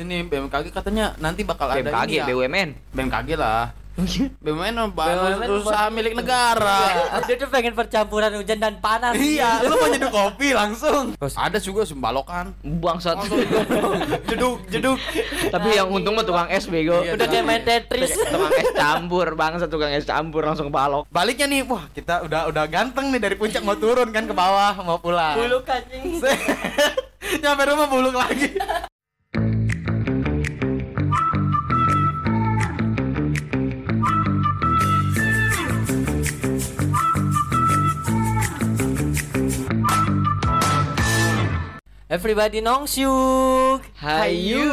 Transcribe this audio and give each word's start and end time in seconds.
ini 0.00 0.24
BMKG 0.24 0.70
katanya 0.70 1.12
nanti 1.16 1.42
bakal 1.42 1.68
ada 1.68 1.78
BMKG, 1.78 2.08
ini 2.08 2.16
ya. 2.16 2.24
BUMN. 2.26 2.68
BMKG 2.90 3.30
lah. 3.34 3.76
BUMN? 4.40 4.74
BUMN 4.88 5.50
usaha 5.52 5.92
milik 5.92 6.16
negara. 6.16 6.80
Dia 7.28 7.36
tuh 7.36 7.48
pengen 7.48 7.76
percampuran 7.76 8.32
hujan 8.32 8.56
dan 8.56 8.80
panas. 8.80 9.12
Iya, 9.12 9.60
lu 9.68 9.76
mau 9.76 9.86
nyeduh 9.86 10.08
kopi 10.08 10.50
langsung. 10.50 11.12
Terus- 11.14 11.36
Ada 11.36 11.60
juga 11.60 11.84
sembalokan. 11.84 12.56
Bangsat. 12.64 13.20
jeduk, 14.24 14.64
jeduk. 14.66 14.96
Tapi 15.50 15.68
yang 15.74 15.92
untung 15.92 16.16
mah 16.16 16.24
tukang 16.24 16.48
es 16.48 16.64
bego. 16.64 17.04
Iya, 17.04 17.12
Udah 17.12 17.26
kayak 17.28 17.44
main 17.44 17.60
Tetris. 17.60 18.16
tukang 18.16 18.52
es 18.54 18.70
campur, 18.72 19.26
bangsat 19.34 19.68
tukang 19.68 19.92
es 19.92 20.04
campur 20.04 20.42
langsung 20.42 20.72
balok. 20.72 21.04
Baliknya 21.08 21.44
nih, 21.44 21.68
wah 21.68 21.84
kita 21.92 22.24
udah 22.24 22.48
udah 22.48 22.64
ganteng 22.66 23.12
nih 23.12 23.20
dari 23.20 23.36
puncak 23.36 23.60
mau 23.60 23.76
turun 23.76 24.08
kan 24.08 24.24
ke 24.24 24.32
bawah 24.32 24.80
mau 24.80 24.96
pulang. 24.96 25.36
Bulu 25.36 25.60
kancing. 25.60 26.24
Nyampe 27.36 27.62
rumah 27.68 27.86
buluk 27.86 28.16
lagi. 28.16 28.48
Everybody 42.10 42.58
you. 42.98 43.14
Hayu, 44.02 44.66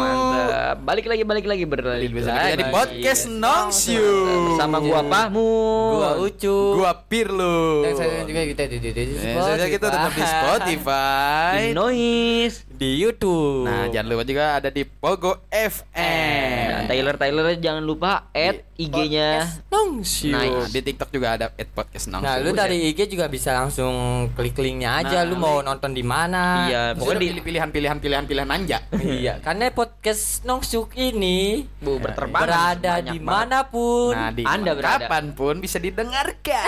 mantap. 0.00 0.80
Balik 0.80 1.04
lagi, 1.04 1.20
balik 1.20 1.44
lagi 1.44 1.68
berlari. 1.68 2.08
Bisa 2.08 2.32
kita 2.32 2.56
di 2.56 2.64
podcast 2.72 3.28
Nongsyu. 3.28 4.08
Bersama 4.56 4.80
gua 4.80 5.04
Pahmu. 5.04 5.52
Gua 5.92 6.10
Ucu. 6.24 6.80
Gua 6.80 7.04
Pirlu. 7.04 7.84
Dan 7.84 8.00
saya 8.00 8.24
juga 8.24 8.48
kita 8.48 8.64
di 8.64 8.80
di 8.80 8.90
di 8.96 9.02
di 9.12 9.16
saya 9.20 9.68
kita 9.68 9.92
tetap 9.92 10.08
di 10.16 10.24
Spotify. 10.24 11.52
Di 11.68 11.76
Noise. 11.76 12.64
di 12.80 12.96
YouTube. 12.96 13.68
Nah, 13.68 13.92
jangan 13.92 14.08
lupa 14.08 14.24
juga 14.24 14.56
ada 14.56 14.72
di 14.72 14.88
Pogo 14.88 15.44
FM. 15.52 16.67
Tyler 16.88 17.14
Tyler 17.14 17.46
jangan 17.54 17.84
lupa 17.84 18.32
add 18.32 18.64
IG-nya. 18.74 19.44
You. 19.68 20.30
Nah, 20.30 20.42
Nice. 20.46 20.70
di 20.70 20.80
TikTok 20.80 21.10
juga 21.10 21.34
ada 21.34 21.46
at 21.50 21.68
podcast 21.70 22.06
Nongsyu. 22.06 22.24
Nah, 22.24 22.38
lu 22.38 22.50
dari 22.50 22.88
IG 22.88 23.08
juga 23.08 23.26
bisa 23.26 23.50
langsung 23.52 23.92
klik 24.32 24.54
linknya 24.54 25.02
aja. 25.02 25.22
Nah, 25.22 25.24
lu 25.26 25.34
mau 25.34 25.58
nonton 25.58 25.90
di 25.90 26.02
mana? 26.02 26.66
Iya, 26.66 26.82
Pokoknya 26.94 27.18
di 27.18 27.26
pilih 27.28 27.42
pilihan 27.42 27.68
pilihan 27.68 27.98
pilihan 27.98 28.24
pilihan 28.24 28.46
manja. 28.46 28.78
iya, 28.98 29.38
karena 29.38 29.70
podcast 29.70 30.42
Nongsuk 30.42 30.94
ini 30.94 31.66
Bu, 31.78 31.98
berterbangan 31.98 32.42
berada 32.42 32.94
di 33.02 33.18
mana 33.18 33.66
pun. 33.66 34.14
Nah, 34.14 34.30
di 34.30 34.46
Anda 34.46 34.74
berada. 34.74 35.06
kapan 35.06 35.34
pun 35.34 35.58
bisa 35.58 35.78
didengarkan. 35.78 36.64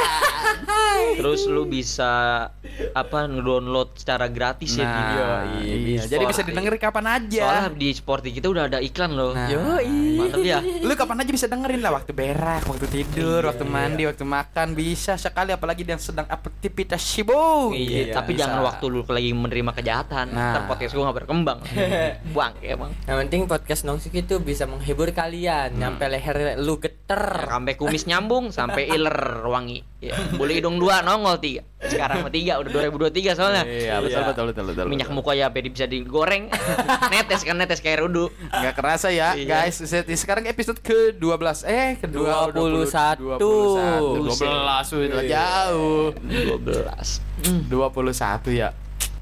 Terus 1.16 1.46
lu 1.46 1.64
bisa 1.64 2.46
apa 2.90 3.18
ngedownload 3.24 3.94
secara 3.96 4.26
gratis 4.26 4.74
ya 4.74 4.84
Nah, 4.84 5.62
iya, 5.62 6.02
jadi 6.04 6.24
bisa 6.26 6.42
didengerin 6.42 6.80
kapan 6.80 7.06
aja. 7.06 7.42
Soalnya 7.42 7.70
di 7.72 7.88
Sporty 7.92 8.34
kita 8.34 8.50
udah 8.50 8.66
ada 8.66 8.78
iklan 8.82 9.14
loh. 9.14 9.30
Nah. 9.30 9.46
Yoi. 9.46 10.09
Mantap 10.16 10.42
ya. 10.42 10.58
Lu 10.62 10.92
kapan 10.96 11.22
aja 11.22 11.30
bisa 11.30 11.46
dengerin 11.46 11.80
lah 11.84 11.92
waktu 11.94 12.10
berak, 12.10 12.66
waktu 12.66 12.86
tidur, 12.90 13.46
waktu 13.46 13.64
mandi, 13.66 14.02
waktu 14.08 14.24
makan 14.26 14.74
bisa 14.74 15.14
sekali 15.14 15.54
apalagi 15.54 15.86
yang 15.86 16.00
sedang 16.00 16.26
aktivitas 16.26 16.98
sibuk. 16.98 17.74
Iya, 17.74 18.14
Tapi 18.14 18.34
bisa. 18.34 18.46
jangan 18.46 18.66
waktu 18.66 18.84
lu 18.90 19.00
lagi 19.06 19.30
menerima 19.30 19.70
kejahatan. 19.76 20.26
Nah. 20.34 20.52
Ntar 20.56 20.62
podcast 20.66 20.92
gua 20.96 21.10
gak 21.10 21.18
berkembang. 21.24 21.58
Buang 22.34 22.54
emang. 22.62 22.90
Yang 23.06 23.16
penting 23.26 23.40
podcast 23.46 23.82
Nongsuk 23.86 24.14
itu 24.14 24.42
bisa 24.42 24.66
menghibur 24.66 25.10
kalian, 25.14 25.78
nyampe 25.78 26.06
leher 26.10 26.58
lu 26.58 26.82
geter. 26.82 27.46
Sampai 27.46 27.74
kumis 27.78 28.04
nyambung, 28.06 28.50
sampai 28.50 28.90
iler 28.90 29.46
wangi. 29.46 29.82
Ya, 30.00 30.16
boleh 30.34 30.58
hidung 30.58 30.80
dua 30.80 31.04
nongol 31.04 31.36
tiga. 31.38 31.69
Sekarang 31.80 32.28
mah 32.28 32.32
tiga, 32.32 32.60
udah 32.60 32.70
2023 32.92 33.32
soalnya. 33.32 33.64
Iya, 33.64 34.04
betul 34.04 34.22
betul 34.28 34.44
betul 34.52 34.64
betul. 34.68 34.84
Minyak 34.84 35.08
muka 35.08 35.32
ya 35.32 35.48
sampai 35.48 35.64
bisa 35.64 35.88
digoreng. 35.88 36.52
netes 37.12 37.40
kan 37.40 37.56
netes 37.56 37.80
kayak 37.80 38.04
rudu. 38.04 38.28
Nggak 38.52 38.74
kerasa 38.76 39.08
ya, 39.08 39.32
Iya. 39.32 39.64
guys. 39.64 39.80
Sekarang 40.20 40.44
episode 40.44 40.76
ke-12 40.84 41.64
eh 41.64 41.96
ke 41.96 42.06
21. 42.06 43.40
12 43.40 44.84
sudah 44.84 45.22
jauh. 45.24 46.12
12. 46.20 47.72
21 47.72 48.52
ya. 48.52 48.76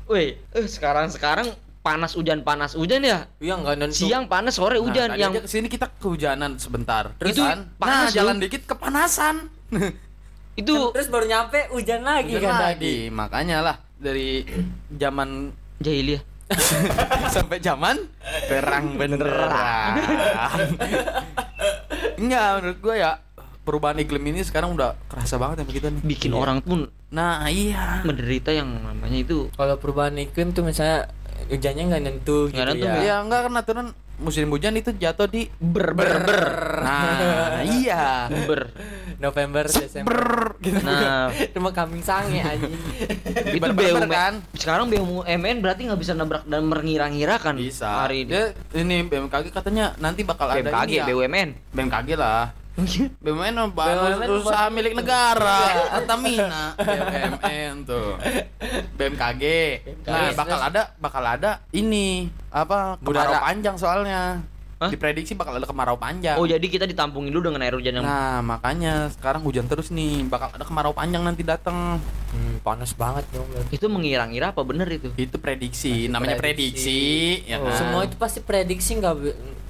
Wih, 0.08 0.40
eh, 0.40 0.66
sekarang 0.66 1.12
sekarang 1.12 1.52
panas 1.84 2.12
hujan 2.18 2.42
panas 2.42 2.74
hujan 2.74 3.00
ya. 3.06 3.30
Iya 3.38 3.54
enggak 3.60 3.74
nentu. 3.78 4.02
Siang 4.08 4.26
panas, 4.26 4.58
sore 4.58 4.80
hujan 4.82 5.14
Nah, 5.14 5.20
yang 5.20 5.32
ke 5.36 5.46
sini 5.46 5.70
kita 5.70 5.88
kehujanan 6.00 6.58
sebentar. 6.58 7.14
Terus 7.16 7.36
Terus 7.36 7.36
itu 7.38 7.42
kan, 7.44 7.58
panas 7.78 8.10
nah, 8.10 8.14
jalan 8.16 8.36
dikit 8.42 8.62
kepanasan. 8.66 9.46
itu 10.58 10.74
terus 10.90 11.06
baru 11.06 11.24
nyampe 11.24 11.70
hujan 11.70 12.02
lagi 12.02 12.34
Hujan 12.34 12.50
kan 12.50 12.60
lagi, 12.68 13.08
makanya 13.08 13.62
lah 13.62 13.76
dari 13.94 14.42
zaman 14.90 15.54
jahiliyah. 15.78 16.20
sampai 17.28 17.60
zaman 17.60 18.08
perang 18.48 18.96
beneran. 18.96 20.00
Enggak, 22.18 22.46
menurut 22.58 22.78
gua 22.80 22.94
ya 22.96 23.10
perubahan 23.62 23.98
iklim 23.98 24.24
ini 24.26 24.40
sekarang 24.40 24.72
udah 24.72 24.96
kerasa 25.06 25.36
banget 25.36 25.60
sama 25.60 25.70
kita 25.70 25.88
nih. 25.90 26.02
Bikin 26.02 26.30
Iya. 26.32 26.38
orang 26.38 26.58
pun 26.60 26.78
Nah, 27.08 27.46
iya. 27.46 28.00
menderita 28.00 28.50
yang 28.50 28.68
namanya 28.68 29.18
itu 29.18 29.48
Kalau 29.50 29.74
perubahan 29.76 30.14
iklim 30.14 30.52
tuh 30.52 30.60
misalnya 30.60 31.08
hujannya 31.46 31.82
nggak 31.86 32.02
nentu 32.02 32.48
Nggak 32.48 32.66
gitu 32.66 32.74
nentu, 32.80 33.00
ya. 33.00 33.02
Ya 33.02 33.16
enggak 33.20 33.40
kan 33.44 33.52
aturan 33.54 33.86
musim 34.18 34.50
hujan 34.50 34.74
itu 34.74 34.90
jatuh 34.90 35.30
di 35.30 35.46
ber 35.62 35.94
ber 35.94 36.26
ber. 36.26 36.44
Nah, 36.82 37.62
iya. 37.78 38.26
ber. 38.28 38.70
November, 39.18 39.66
Desember. 39.66 40.54
Gitu. 40.62 40.78
Nah, 40.82 41.30
Cuma 41.54 41.74
kambing 41.74 42.02
sange 42.06 42.38
anjing. 42.38 42.70
itu 43.50 43.58
BUMN 43.58 44.06
kan? 44.06 44.34
Sekarang 44.54 44.86
BUMN 44.86 45.58
berarti 45.58 45.90
nggak 45.90 46.00
bisa 46.00 46.14
nabrak 46.14 46.46
dan 46.46 46.62
mengira-ngira 46.70 47.38
kan 47.42 47.58
Bisa. 47.58 48.06
hari 48.06 48.22
ini. 48.22 48.30
Dia 48.30 48.44
ini 48.78 49.02
BMKG 49.06 49.50
katanya 49.50 49.94
nanti 49.98 50.22
bakal 50.22 50.54
ada 50.54 50.62
BMKG, 50.62 50.90
ya. 51.02 51.04
BUMN. 51.10 51.48
BMKG 51.74 52.08
lah. 52.14 52.54
BUMN 52.78 53.54
apa? 53.58 53.84
BUMN 53.90 54.30
usaha 54.38 54.66
milik 54.70 54.94
negara. 54.94 55.58
Pertamina. 55.92 56.72
BUMN 56.78 57.74
tuh. 57.82 58.14
BMKG. 58.94 59.44
Nah, 60.04 60.30
bakal 60.32 60.58
ada 60.62 60.82
bakal 60.96 61.22
ada 61.22 61.50
ini 61.70 62.30
apa 62.48 62.96
kemarau 62.96 63.34
Budara. 63.34 63.38
panjang 63.42 63.74
soalnya. 63.74 64.22
Hah? 64.78 64.94
Diprediksi 64.94 65.34
bakal 65.34 65.58
ada 65.58 65.66
kemarau 65.66 65.98
panjang. 65.98 66.38
Oh, 66.38 66.46
jadi 66.46 66.62
kita 66.62 66.86
ditampungin 66.86 67.34
dulu 67.34 67.50
dengan 67.50 67.66
air 67.66 67.74
hujan 67.74 67.98
yang 67.98 68.06
Nah, 68.06 68.38
makanya 68.46 69.10
sekarang 69.10 69.42
hujan 69.42 69.66
terus 69.66 69.90
nih, 69.90 70.22
bakal 70.30 70.54
ada 70.54 70.62
kemarau 70.62 70.94
panjang 70.94 71.26
nanti 71.26 71.42
datang. 71.42 71.98
Hmm, 72.30 72.62
panas 72.62 72.94
banget 72.94 73.26
dong. 73.34 73.42
berarti. 73.50 73.74
itu 73.74 73.86
mengira-ngira 73.90 74.54
apa 74.54 74.62
bener 74.62 74.86
itu? 74.86 75.10
Itu 75.18 75.42
prediksi, 75.42 76.06
namanya 76.06 76.38
prediksi, 76.38 77.42
prediksi. 77.42 77.50
ya 77.50 77.58
Oh. 77.58 77.66
kan? 77.66 77.74
Semua 77.74 78.00
itu 78.06 78.14
pasti 78.14 78.38
prediksi 78.38 78.94
nggak 78.94 79.14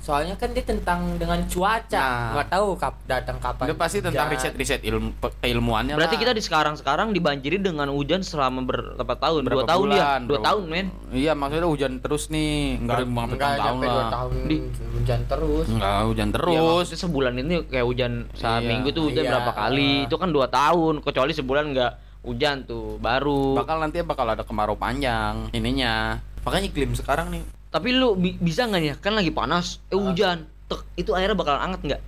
soalnya 0.09 0.41
kan 0.41 0.57
dia 0.57 0.65
tentang 0.65 1.21
dengan 1.21 1.37
cuaca. 1.45 2.01
Nah. 2.01 2.33
Nggak 2.33 2.49
tahu 2.49 2.69
kap 2.81 2.95
datang 3.05 3.37
kapan. 3.37 3.65
Itu 3.69 3.77
pasti 3.77 3.99
tentang 4.01 4.25
hujan. 4.25 4.41
riset-riset 4.41 4.81
ilmu 4.81 5.13
keilmuannya 5.21 6.01
Berarti 6.01 6.17
lah. 6.17 6.23
kita 6.25 6.33
di 6.33 6.41
sekarang-sekarang 6.41 7.13
dibanjiri 7.13 7.61
dengan 7.61 7.93
hujan 7.93 8.25
selama 8.25 8.65
berapa 8.65 9.15
tahun? 9.21 9.45
Berapa 9.45 9.61
dua 9.61 9.69
tahun 9.69 9.87
ya? 9.93 10.01
Dua 10.25 10.41
berapa- 10.41 10.47
tahun, 10.49 10.63
men. 10.65 10.87
Iya, 11.13 11.37
maksudnya 11.37 11.69
hujan 11.69 11.93
terus 12.01 12.33
nih, 12.33 12.81
sampai 12.81 13.05
enggak 13.05 13.53
tahun 13.61 13.79
lah. 13.85 14.09
tahun 14.09 14.33
Di- 14.49 14.65
hujan 14.97 15.21
terus. 15.29 15.67
Enggak, 15.69 16.01
hujan 16.09 16.29
Ya, 16.29 16.35
terus. 16.41 16.57
maksudnya 16.57 17.01
sebulan 17.05 17.35
ini 17.37 17.55
kayak 17.69 17.87
hujan 17.87 18.13
saat 18.33 18.61
Iya, 18.65 18.69
minggu 18.73 18.89
tuh 18.97 19.03
hujan 19.13 19.25
iya, 19.29 19.31
berapa 19.37 19.53
kali? 19.53 19.91
uh. 20.01 20.07
Itu 20.09 20.17
kan 20.17 20.29
dua 20.33 20.47
tahun. 20.49 20.95
Kecuali 21.05 21.33
sebulan 21.37 21.65
nggak 21.77 21.93
hujan 22.25 22.57
tuh 22.65 22.97
baru. 22.97 23.61
bakal 23.61 23.77
nanti 23.77 24.01
bakal 24.01 24.25
ada 24.25 24.41
kemarau 24.41 24.73
panjang 24.75 25.53
ininya. 25.53 26.17
Makanya 26.45 26.65
iklim 26.67 26.97
sekarang 26.97 27.29
nih. 27.29 27.45
Tapi 27.69 27.89
lu 27.93 28.15
bi- 28.15 28.37
bisa 28.37 28.65
nggak 28.65 28.83
ya? 28.83 28.95
Kan 28.97 29.13
lagi 29.13 29.29
panas, 29.29 29.79
eh 29.87 29.97
hujan. 29.97 30.49
Tek, 30.65 30.85
itu 30.97 31.11
airnya 31.13 31.33
bakalan 31.33 31.63
anget 31.63 31.81
nggak? 31.83 32.01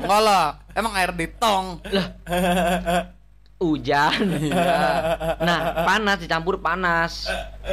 Enggak 0.00 0.20
lah, 0.20 0.44
emang 0.70 0.92
air 0.94 1.10
di 1.10 1.26
tong. 1.30 1.78
Hujan. 3.56 4.18
Nah, 5.44 5.58
panas 5.84 6.18
dicampur 6.18 6.58
panas. 6.58 7.30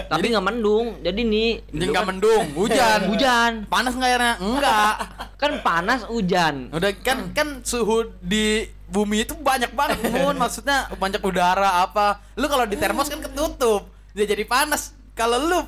Tapi 0.08 0.30
nggak 0.30 0.44
mendung. 0.44 1.00
Jadi 1.00 1.22
nih 1.24 1.50
Jadi 1.68 1.86
enggak 1.88 2.06
mendung, 2.06 2.44
hujan. 2.54 3.00
hujan. 3.08 3.52
Panas 3.66 3.94
enggak 3.94 4.10
airnya? 4.12 4.34
Enggak. 4.38 4.94
Kan 5.36 5.52
panas 5.60 6.06
hujan. 6.06 6.70
Udah 6.70 6.92
kan 6.96 7.34
kan 7.34 7.48
suhu 7.62 8.14
di 8.20 8.66
bumi 8.88 9.26
itu 9.26 9.34
banyak 9.34 9.74
banget, 9.74 10.00
Mun. 10.14 10.38
Maksudnya 10.38 10.86
banyak 10.92 11.20
udara 11.20 11.82
apa. 11.82 12.22
Lu 12.36 12.46
kalau 12.46 12.64
di 12.64 12.78
termos 12.78 13.08
kan 13.08 13.20
ketutup. 13.20 13.90
Dia 14.14 14.26
jadi 14.26 14.44
panas. 14.44 14.94
Kalau 15.12 15.38
lu 15.40 15.60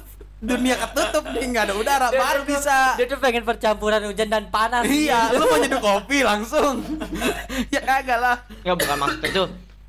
dunia 0.44 0.76
ketutup 0.76 1.24
nih 1.32 1.46
nggak 1.56 1.64
ada 1.66 1.76
udara 1.80 2.08
Dia 2.12 2.20
baru 2.20 2.40
tuh- 2.44 2.50
bisa. 2.52 2.78
Dia 3.00 3.08
tuh 3.08 3.20
pengen 3.24 3.44
percampuran 3.48 4.04
hujan 4.04 4.28
dan 4.28 4.52
panas. 4.52 4.84
Iya, 4.84 5.32
lu 5.32 5.48
mau 5.48 5.56
nyeduh 5.56 5.80
kopi 5.80 6.20
langsung. 6.22 6.84
ya 7.74 7.80
kagak 7.80 8.20
lah. 8.20 8.38
Nggak 8.62 8.76
bukan 8.76 8.98
maksudnya 9.00 9.30
itu 9.32 9.44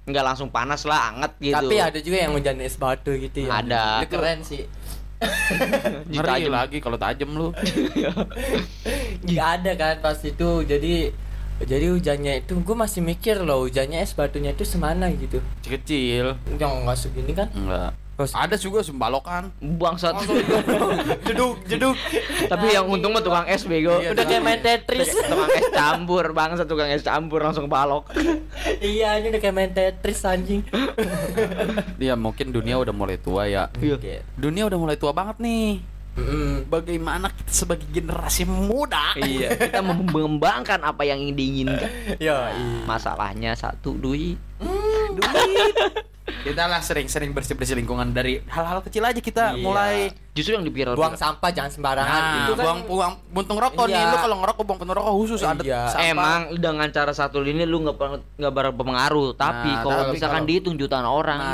nggak 0.04 0.24
langsung 0.24 0.48
panas 0.48 0.86
lah, 0.86 1.10
anget 1.10 1.32
gitu. 1.42 1.56
Tapi 1.58 1.74
ada 1.76 1.98
juga 1.98 2.16
yang 2.22 2.32
hujan 2.32 2.56
es 2.62 2.78
batu 2.78 3.12
gitu 3.18 3.50
ya. 3.50 3.60
Ada. 3.60 3.84
Itu 4.00 4.08
keren 4.14 4.40
sih. 4.46 4.62
Ngeri 6.12 6.44
tajam. 6.46 6.52
lagi 6.52 6.78
kalau 6.78 6.98
tajam 7.00 7.30
lu. 7.32 7.48
Nggak 9.26 9.48
ada 9.60 9.72
kan 9.74 9.94
pas 9.98 10.18
itu 10.20 10.48
jadi 10.62 11.10
jadi 11.64 11.86
hujannya 11.88 12.44
itu 12.44 12.58
gue 12.58 12.76
masih 12.76 13.00
mikir 13.00 13.40
loh 13.40 13.62
hujannya 13.62 14.02
es 14.02 14.12
batunya 14.12 14.50
itu 14.50 14.66
semana 14.66 15.06
gitu 15.08 15.38
Kecil. 15.62 16.34
yang 16.58 16.82
nggak 16.82 16.98
segini 16.98 17.30
kan 17.30 17.46
Enggak. 17.54 17.94
Terus 18.14 18.32
Ada 18.34 18.54
juga 18.54 18.80
sembalokan. 18.86 19.50
Bangsat. 19.58 20.14
jeduk, 21.26 21.58
jeduk. 21.66 21.98
Tapi 22.46 22.66
yang 22.70 22.86
untung 22.86 23.10
mah 23.10 23.22
tukang 23.26 23.46
es 23.50 23.66
bego. 23.66 23.98
Iya, 23.98 24.14
udah 24.14 24.24
kayak 24.24 24.42
main 24.42 24.60
Tetris. 24.62 25.10
tukang 25.10 25.50
es 25.50 25.68
campur, 25.74 26.24
bangsat 26.30 26.66
tukang 26.70 26.90
es 26.94 27.02
campur 27.02 27.42
langsung 27.42 27.66
balok. 27.66 28.14
iya, 28.94 29.18
ini 29.18 29.34
udah 29.34 29.40
kayak 29.42 29.54
main 29.54 29.72
Tetris 29.74 30.22
anjing. 30.22 30.62
Iya, 32.04 32.14
mungkin 32.20 32.52
dunia 32.52 32.76
udah 32.76 32.92
mulai 32.92 33.16
tua 33.16 33.48
ya. 33.48 33.72
Iya. 33.80 34.22
Dunia 34.36 34.68
udah 34.68 34.78
mulai 34.78 34.96
tua 35.00 35.16
banget 35.16 35.40
nih. 35.40 35.80
Mm. 36.14 36.70
Bagaimana 36.70 37.26
kita 37.34 37.52
sebagai 37.64 37.88
generasi 37.90 38.46
muda? 38.46 39.18
iya, 39.18 39.50
kita 39.58 39.82
mengembangkan 39.82 40.78
apa 40.86 41.02
yang 41.02 41.18
diinginkan. 41.34 41.90
Yo, 42.22 42.34
iya. 42.34 42.86
Masalahnya 42.86 43.58
satu 43.58 43.98
duit. 43.98 44.38
Duit. 45.14 45.74
Kita 46.24 46.64
lah 46.64 46.80
sering-sering 46.80 47.32
bersih-bersih 47.32 47.72
lingkungan 47.74 48.08
dari 48.10 48.40
hal-hal 48.46 48.80
kecil 48.80 49.00
aja 49.00 49.16
kita 49.16 49.44
Iya. 49.52 49.60
mulai 49.60 49.94
Justru 50.32 50.52
yang 50.52 50.64
dipiral 50.64 50.92
Buang 50.92 51.14
sampah 51.14 51.48
jangan 51.48 51.70
sembarangan. 51.70 52.20
Nah, 52.20 52.36
itu 52.42 52.52
kan 52.52 52.64
buang 52.64 52.80
buang 52.84 53.12
puntung 53.30 53.56
rokok 53.56 53.86
nih. 53.86 53.96
Iya. 53.96 54.08
Lu 54.08 54.16
kalau 54.18 54.36
ngerokok 54.40 54.62
buang 54.62 54.78
puntung 54.78 54.96
rokok 54.96 55.12
khusus 55.14 55.40
ada 55.40 55.60
Iya. 55.60 55.88
sampah. 55.88 56.04
Emang 56.06 56.40
dengan 56.54 56.88
cara 56.90 57.12
satu 57.12 57.40
ini 57.40 57.64
lu 57.64 57.80
nggak 57.80 57.96
nggak 58.36 58.52
berpengaruh, 58.52 59.32
tapi 59.34 59.68
Nah, 59.68 59.80
kalau 59.80 60.02
tapi 60.02 60.12
misalkan 60.12 60.36
kalau- 60.38 60.48
dihitung 60.48 60.74
jutaan 60.74 61.06
orang, 61.06 61.38
Nah, 61.38 61.52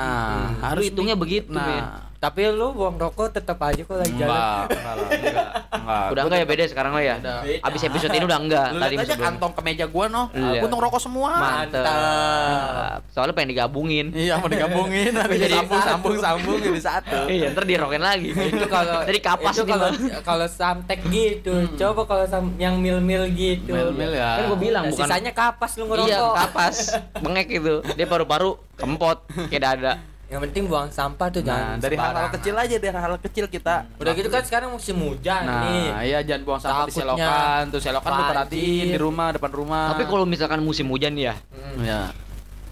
gitu, 0.49 0.63
harus 0.65 0.81
lu 0.81 0.87
hitungnya 0.89 1.17
begitu, 1.17 1.51
nah, 1.51 1.67
men. 1.67 1.85
Tapi 2.21 2.45
lu 2.47 2.71
buang 2.71 2.95
rokok 2.95 3.33
tetap 3.33 3.57
aja 3.59 3.81
kok 3.81 3.97
lagi 3.97 4.13
jalan. 4.15 4.29
Enggak, 4.29 4.65
enggak 4.69 4.95
enggak. 4.95 5.49
Enggak. 5.73 6.07
Udah 6.07 6.23
enggak 6.23 6.39
ya 6.39 6.47
beda 6.47 6.63
sekarang 6.67 6.93
lo 6.93 7.01
ya? 7.01 7.17
Beda. 7.17 7.37
Abis 7.65 7.81
episode 7.83 8.13
ini 8.13 8.25
udah 8.25 8.39
enggak. 8.39 8.67
Lu 8.71 8.79
Tadi 8.79 8.97
aja 8.99 9.15
kantong 9.17 9.53
kemeja 9.53 9.85
gua 9.87 10.05
noh, 10.07 10.27
Iya. 10.31 10.61
puntung 10.61 10.79
rokok 10.79 11.01
semua. 11.01 11.33
Mantap. 11.35 13.01
Soalnya 13.09 13.33
pengen 13.33 13.51
digabungin. 13.51 14.07
Iya, 14.13 14.37
mau 14.37 14.47
digabungin 14.47 15.13
nanti 15.17 15.37
Jadi 15.39 15.55
sambung 15.57 15.81
sambung 15.81 16.15
sambung 16.19 16.59
jadi 16.59 16.81
satu. 16.83 17.19
Iya, 17.25 17.47
ntar 17.51 17.65
dirokin 17.65 18.03
lagi. 18.03 18.29
itu 18.31 18.67
kalau 18.69 19.01
Jadi 19.09 19.19
kapas 19.21 19.55
itu 19.55 19.65
kalau 19.65 19.89
kalau 20.21 20.47
samtek 20.47 21.01
gitu 21.09 21.55
coba 21.75 22.03
kalau 22.05 22.25
sam- 22.27 22.53
yang 22.57 22.77
mil 22.77 23.01
mil 23.01 23.25
gitu 23.31 23.73
Mil-mil 23.73 24.13
ya. 24.13 24.37
Kan 24.37 24.43
gua 24.47 24.59
bilang 24.61 24.85
bukan 24.87 25.09
sisanya 25.09 25.33
kapas 25.33 25.73
lu 25.75 25.89
ngerokok 25.89 26.05
Iya, 26.07 26.21
kapas. 26.37 26.77
Bengek 27.17 27.49
itu. 27.51 27.81
Dia 27.97 28.05
paru-paru 28.05 28.61
kempot 28.77 29.19
kayak 29.49 29.63
dada. 29.65 29.93
Yang 30.31 30.41
penting 30.41 30.65
buang 30.65 30.87
sampah 30.89 31.27
tuh 31.29 31.43
Nah, 31.43 31.51
jangan 31.75 31.77
dari 31.77 31.97
hal-hal 31.97 32.29
kecil 32.31 32.55
aja, 32.55 32.77
dari 32.79 32.93
hal-hal 32.93 33.19
kecil 33.19 33.45
kita. 33.47 33.75
udah 33.99 34.13
gitu 34.15 34.29
kan 34.29 34.43
sekarang 34.43 34.71
musim 34.71 34.95
hujan 34.97 35.43
nih 35.43 35.87
Nah, 35.91 36.03
iya 36.03 36.19
jangan 36.23 36.43
buang 36.47 36.61
sampah 36.61 36.79
di 36.81 36.93
Takutnya 36.93 37.19
selokan. 37.19 37.63
Tuh 37.67 37.81
selokan 37.81 38.11
tuh 38.13 38.25
perhatiin 38.31 38.63
banjir. 38.63 38.87
di 38.87 38.97
rumah, 38.97 39.29
depan 39.33 39.51
rumah. 39.51 39.85
Tapi 39.91 40.03
kalau 40.07 40.25
misalkan 40.25 40.61
musim 40.61 40.87
hujan 40.87 41.15
ya, 41.15 41.35
Hmm. 41.51 41.83
ya, 41.83 42.01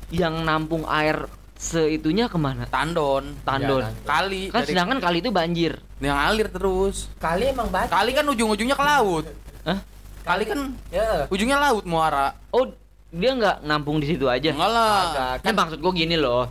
yang 0.08 0.34
nampung 0.40 0.86
air 0.86 1.26
seitunya 1.52 2.26
ke 2.26 2.38
mana? 2.38 2.62
tandon, 2.64 3.34
Tandon. 3.42 3.82
Ya, 3.82 3.90
kali 4.06 4.42
Kan 4.46 4.62
dari- 4.62 4.70
sedangkan 4.70 4.98
kali 5.02 5.18
itu 5.18 5.30
banjir. 5.30 5.72
yang 5.98 6.14
ngalir 6.14 6.46
terus. 6.46 7.10
kali 7.18 7.50
emang 7.50 7.66
banyak 7.66 7.90
Kali 7.90 8.10
kan 8.14 8.22
ujung-ujungnya 8.24 8.72
ke 8.72 8.84
laut. 8.86 9.26
Hah? 9.64 9.82
Kali 10.24 10.46
kan 10.46 10.60
ya 10.88 11.26
ujungnya 11.26 11.58
laut 11.58 11.82
muara. 11.82 12.38
Oh, 12.48 12.70
dia 13.10 13.34
nggak 13.34 13.56
nampung 13.62 13.98
di 13.98 14.06
situ 14.06 14.24
aja. 14.24 14.54
Enggak 14.54 14.70
lah. 14.70 14.94
Agak. 15.02 15.34
Kan 15.42 15.52
maksud 15.56 15.78
gua 15.80 15.90
gini 15.90 16.14
loh. 16.14 16.46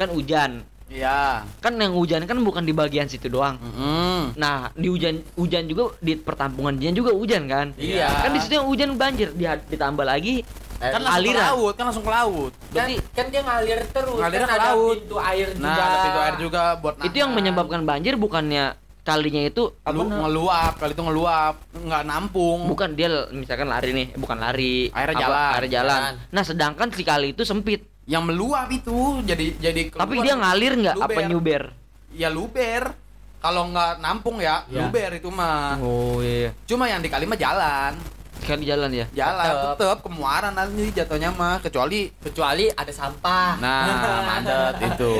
Kan 0.00 0.08
hujan. 0.10 0.64
Iya. 0.88 1.44
Kan 1.60 1.76
yang 1.76 1.92
hujan 1.92 2.24
kan 2.24 2.40
bukan 2.40 2.64
di 2.64 2.72
bagian 2.72 3.04
situ 3.04 3.28
doang. 3.28 3.60
Mm-mm. 3.60 4.32
Nah, 4.34 4.72
di 4.74 4.88
hujan 4.88 5.20
hujan 5.36 5.68
juga 5.68 5.94
di 6.00 6.16
pertampungan 6.16 6.74
dia 6.74 6.90
juga 6.90 7.12
hujan 7.12 7.46
kan? 7.46 7.76
Iya. 7.76 8.08
Kan 8.24 8.32
di 8.32 8.40
situ 8.40 8.56
yang 8.56 8.66
hujan 8.66 8.96
banjir, 8.96 9.30
dia 9.32 9.60
ditambah 9.60 10.02
lagi 10.02 10.42
Eh, 10.80 10.88
Kan 10.88 11.04
langsung 11.04 11.20
ke 11.20 11.28
aliran. 11.28 11.44
laut, 11.52 11.72
kan 11.76 11.84
langsung 11.84 12.00
ke 12.00 12.08
laut. 12.10 12.52
kan, 12.56 12.72
berarti 12.72 12.94
kan 13.12 13.26
dia 13.28 13.40
ngalir 13.44 13.78
terus 13.86 14.16
Ngalir 14.16 14.38
kan 14.40 14.48
ke 14.48 14.56
laut. 14.64 14.96
pintu 14.96 15.16
air 15.20 15.48
juga 15.52 15.60
Nah, 15.60 15.76
ada 15.76 15.98
pintu 16.00 16.18
air 16.18 16.36
juga 16.40 16.62
buat 16.74 16.94
itu 16.96 17.16
yang 17.18 17.28
nahan. 17.28 17.36
menyebabkan 17.36 17.80
banjir 17.84 18.14
bukannya 18.16 18.64
kalinya 19.02 19.42
itu 19.42 19.62
apa 19.78 19.92
Lu 19.92 20.08
ngeluap, 20.08 20.72
kali 20.74 20.92
itu 20.96 21.02
ngeluap, 21.04 21.54
nggak 21.76 22.02
nampung. 22.02 22.64
bukan 22.64 22.88
dia 22.94 23.08
misalkan 23.28 23.68
lari 23.68 23.92
nih, 23.92 24.08
bukan 24.16 24.40
lari. 24.40 24.88
Airnya 24.88 25.14
apa, 25.14 25.20
jalan. 25.20 25.52
Air 25.52 25.66
jalan. 25.68 26.00
Jalan. 26.00 26.12
Nah, 26.32 26.42
sedangkan 26.42 26.88
si 26.90 27.02
kali 27.04 27.36
itu 27.36 27.44
sempit. 27.44 27.84
Yang 28.10 28.24
meluap 28.26 28.68
itu 28.68 28.98
jadi 29.22 29.46
jadi 29.56 29.80
Tapi 29.88 30.02
keluar. 30.12 30.24
dia 30.26 30.34
ngalir 30.34 30.72
nggak 30.76 30.96
apa 30.98 31.20
nyuber? 31.24 31.62
Ya 32.10 32.26
luber. 32.28 32.90
Kalau 33.38 33.70
nggak 33.70 34.02
nampung 34.02 34.36
ya, 34.36 34.66
Ya. 34.66 34.84
luber 34.84 35.10
itu 35.14 35.30
mah. 35.30 35.78
Oh 35.78 36.18
iya. 36.18 36.50
Cuma 36.66 36.84
yang 36.84 36.98
di 36.98 37.06
kali 37.06 37.24
mah 37.24 37.38
jalan. 37.38 37.94
Sekali 38.36 38.66
jalan 38.66 38.90
ya. 38.90 39.06
Jalan 39.14 39.46
Tetep. 39.46 39.76
tetep 39.78 39.98
ke 40.00 40.10
muara 40.10 40.48
nanti 40.50 40.90
jatuhnya 40.90 41.30
mah 41.30 41.56
kecuali 41.58 42.10
kecuali 42.18 42.66
ada 42.68 42.90
sampah 42.90 43.48
nah 43.56 43.86
mandet 44.26 44.74
itu. 44.90 45.14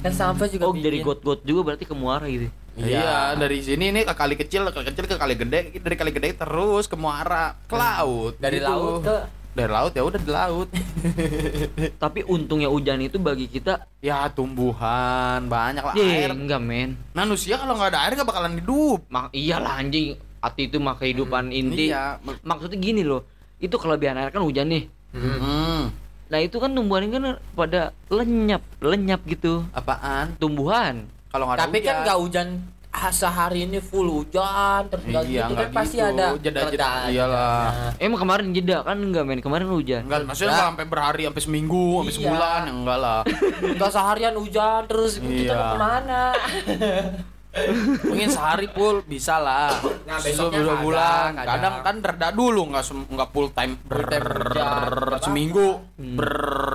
kan 0.00 0.12
sampah 0.12 0.46
juga 0.46 0.64
Oh, 0.64 0.74
dari 0.74 0.98
got-got 1.00 1.40
juga 1.42 1.60
berarti 1.64 1.84
ke 1.84 1.92
muara 1.92 2.24
gitu. 2.26 2.48
Iya, 2.74 3.36
dari 3.36 3.60
sini 3.60 3.88
nih 3.90 4.02
ke 4.04 4.14
kali 4.14 4.34
kecil, 4.34 4.66
ke 4.66 4.74
kali 4.74 4.86
kecil 4.88 5.06
ke 5.06 5.14
kali 5.14 5.34
gede, 5.34 5.60
dari 5.76 5.94
kali 5.94 6.10
gede 6.10 6.34
terus 6.34 6.86
ke 6.86 6.94
muara, 6.94 7.54
ke 7.62 7.74
laut. 7.74 8.34
dari 8.36 8.58
gitu. 8.58 8.66
laut 8.66 9.00
ke 9.00 9.16
dari 9.54 9.70
laut 9.70 9.92
ya 9.94 10.02
udah 10.02 10.20
di 10.20 10.30
laut. 10.34 10.68
Tapi 12.02 12.20
untungnya 12.26 12.68
hujan 12.68 12.98
itu 13.00 13.22
bagi 13.22 13.46
kita 13.46 13.86
ya 14.02 14.26
tumbuhan 14.28 15.46
banyak 15.46 15.82
lah 15.86 15.94
ya 15.94 16.26
air. 16.26 16.34
enggak 16.34 16.60
men. 16.60 16.98
Manusia 17.14 17.56
kalau 17.56 17.78
nggak 17.78 17.94
ada 17.94 18.00
air 18.04 18.12
nggak 18.18 18.28
bakalan 18.28 18.58
hidup. 18.58 19.00
Mak 19.08 19.30
iyalah 19.30 19.78
anjing. 19.78 20.18
Arti 20.42 20.68
itu 20.68 20.76
mah 20.82 20.98
kehidupan 20.98 21.54
inti. 21.54 21.88
Iya. 21.88 22.20
Maksudnya 22.44 22.76
gini 22.76 23.06
loh. 23.06 23.24
Itu 23.62 23.78
kelebihan 23.78 24.18
air 24.18 24.34
kan 24.34 24.44
hujan 24.44 24.68
nih. 24.68 24.84
Hmm. 25.14 25.94
Nah, 26.24 26.40
itu 26.42 26.58
kan 26.58 26.74
tumbuhan 26.74 27.06
kan 27.14 27.38
pada 27.54 27.94
lenyap, 28.10 28.60
lenyap 28.82 29.22
gitu. 29.30 29.62
Apaan? 29.70 30.34
Tumbuhan. 30.42 31.06
Kalau 31.30 31.46
nggak 31.46 31.56
ada 31.58 31.64
tapi 31.66 31.78
kan 31.82 31.94
hujan. 31.94 32.02
nggak 32.02 32.18
hujan 32.18 32.46
sehari 33.10 33.62
ini 33.62 33.78
full 33.78 34.06
hujan 34.08 34.86
terus 34.86 35.02
Iya, 35.04 35.18
gitu 35.44 35.52
kan 35.54 35.68
pasti 35.70 35.96
gitu. 35.96 36.08
ada 36.08 36.26
Jeda-jeda. 36.36 36.60
keredaan. 36.64 37.08
Iyalah. 37.10 37.62
Nah, 37.66 37.92
Emang 37.98 38.18
kemarin 38.18 38.46
jeda 38.50 38.76
kan 38.80 38.96
enggak 38.96 39.24
men. 39.24 39.40
Kemarin 39.40 39.66
hujan. 39.68 40.02
Enggak, 40.04 40.24
maksudnya 40.24 40.48
Enggak. 40.48 40.56
nggak 40.56 40.70
sampai 40.70 40.86
berhari, 40.86 41.22
sampai 41.24 41.42
seminggu, 41.42 41.86
sampai 41.98 42.08
Iya. 42.08 42.18
sebulan, 42.20 42.60
enggak 42.70 42.98
lah. 42.98 43.20
nggak 43.76 43.90
seharian 43.90 44.34
hujan 44.34 44.80
terus 44.86 45.12
kita 45.16 45.30
Iya. 45.44 45.54
mau 45.54 45.66
ke 45.66 45.78
mana 45.78 46.22
Mungkin 48.02 48.28
sehari 48.28 48.66
full 48.66 49.06
bisa 49.06 49.38
lah. 49.38 49.78
Nah, 50.04 50.18
dua 50.18 50.50
kadang, 50.50 50.78
bulan. 50.82 51.30
kadang. 51.38 51.46
Kadang 51.46 51.74
kan 51.86 51.96
reda 52.02 52.28
dulu, 52.34 52.62
nggak 52.74 52.84
nggak 53.14 53.28
full 53.30 53.48
time. 53.54 53.72
Full 53.86 54.04
time 54.10 55.20
seminggu, 55.22 55.68
Hmm. 55.94 56.18
ber 56.18 56.32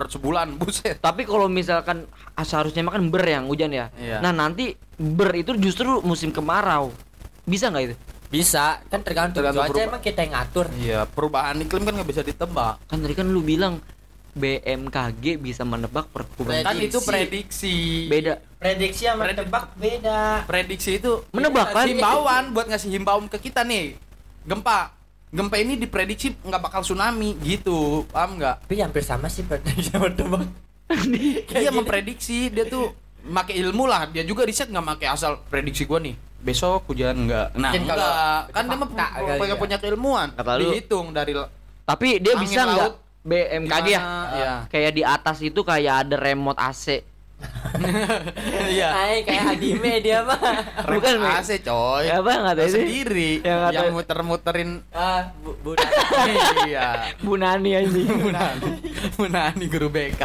sebulan, 0.08 0.56
buset. 0.56 1.04
Tapi 1.04 1.28
kalau 1.28 1.52
misalkan 1.52 2.08
ah, 2.34 2.46
seharusnya 2.48 2.88
makan 2.88 3.12
ber 3.12 3.28
yang 3.28 3.52
hujan 3.52 3.76
ya. 3.76 3.92
Iya. 4.00 4.24
Nah, 4.24 4.32
nanti 4.32 4.72
ber 4.96 5.36
itu 5.36 5.52
justru 5.60 6.00
musim 6.00 6.32
kemarau. 6.32 6.96
Bisa 7.44 7.68
nggak 7.68 7.86
itu? 7.86 7.98
bisa 8.30 8.78
kan 8.94 9.02
tergantung, 9.02 9.42
Tergantung 9.42 9.74
cuaca 9.74 9.82
emang 9.90 10.02
kita 10.06 10.22
yang 10.22 10.38
ngatur 10.38 10.70
Iya, 10.78 11.10
perubahan 11.10 11.58
iklim 11.66 11.82
kan 11.82 11.98
nggak 11.98 12.10
bisa 12.14 12.22
ditebak. 12.22 12.78
Kan 12.86 13.02
tadi 13.02 13.18
kan 13.18 13.26
lu 13.26 13.42
bilang 13.42 13.82
BMKG 14.38 15.42
bisa 15.42 15.66
menebak 15.66 16.14
perubahan. 16.14 16.62
Kan 16.62 16.78
itu 16.78 17.02
prediksi. 17.02 18.06
Beda. 18.06 18.38
Prediksi 18.60 19.08
sama 19.08 19.24
Predik- 19.24 19.48
tebak 19.48 19.66
beda 19.74 20.44
Prediksi 20.44 21.00
itu 21.00 21.24
Menebak 21.32 21.72
kan? 21.72 21.88
himbauan 21.88 22.44
buat 22.52 22.68
ngasih 22.68 22.92
himbauan 22.92 23.26
ke 23.26 23.40
kita 23.42 23.64
nih. 23.64 23.96
Gempa. 24.44 24.92
Gempa 25.30 25.56
ini 25.56 25.78
diprediksi 25.78 26.36
nggak 26.36 26.60
bakal 26.60 26.82
tsunami 26.82 27.40
gitu. 27.40 28.04
Paham 28.10 28.36
nggak? 28.36 28.56
tapi 28.62 28.74
hampir 28.78 29.02
sama 29.02 29.32
sih 29.32 29.42
prediksi 29.42 29.88
sama 29.90 30.12
tebak 30.12 30.44
Dia 31.48 31.70
memprediksi, 31.78 32.50
dia 32.50 32.66
tuh 32.66 32.92
make 33.24 33.54
ilmu 33.54 33.86
lah. 33.86 34.06
Dia 34.06 34.26
juga 34.26 34.44
riset 34.44 34.68
nggak 34.68 34.86
make 34.86 35.06
asal 35.06 35.40
prediksi 35.48 35.86
gua 35.86 36.02
nih. 36.02 36.18
Besok 36.40 36.88
hujan 36.88 37.28
enggak. 37.28 37.52
Nah, 37.54 37.70
Mungkin 37.70 37.84
enggak. 37.84 37.96
kalau 37.96 38.12
kan 38.50 38.64
dia 38.66 38.76
mah 38.76 38.88
punya, 38.88 39.08
ya. 39.46 39.56
punya 39.56 39.78
keilmuan. 39.78 40.28
Kata 40.34 40.52
lu- 40.56 40.72
Dihitung 40.72 41.12
dari 41.12 41.32
Tapi 41.86 42.10
dia 42.18 42.34
bisa 42.36 42.62
nggak 42.66 42.92
BMKG 43.22 43.88
ya? 43.88 44.02
Iya. 44.34 44.54
Kayak 44.68 44.92
di 44.92 45.04
atas 45.06 45.38
itu 45.40 45.62
kayak 45.62 46.08
ada 46.08 46.16
remote 46.18 46.58
AC. 46.58 47.06
Iya. 48.70 48.90
Hai 48.92 49.16
kayak 49.24 49.44
anime 49.56 49.94
dia 50.04 50.20
mah 50.24 50.40
Bukan. 50.86 51.16
AC 51.24 51.64
coy. 51.64 52.08
Ya 52.08 52.20
apa 52.20 52.30
nggak 52.30 52.56
tahu 52.56 52.68
sih? 52.68 52.74
sendiri 52.84 53.32
Yang 53.42 53.60
yang, 53.74 53.88
muter-muterin 53.94 54.70
ah 54.92 55.32
bu, 55.40 55.56
budak 55.64 55.90
iya. 56.68 57.14
Bu 57.20 57.40
Nani 57.40 57.72
anjing. 57.76 58.08
Munani, 58.24 58.70
Munani 59.16 59.66
guru 59.68 59.88
BK. 59.88 60.22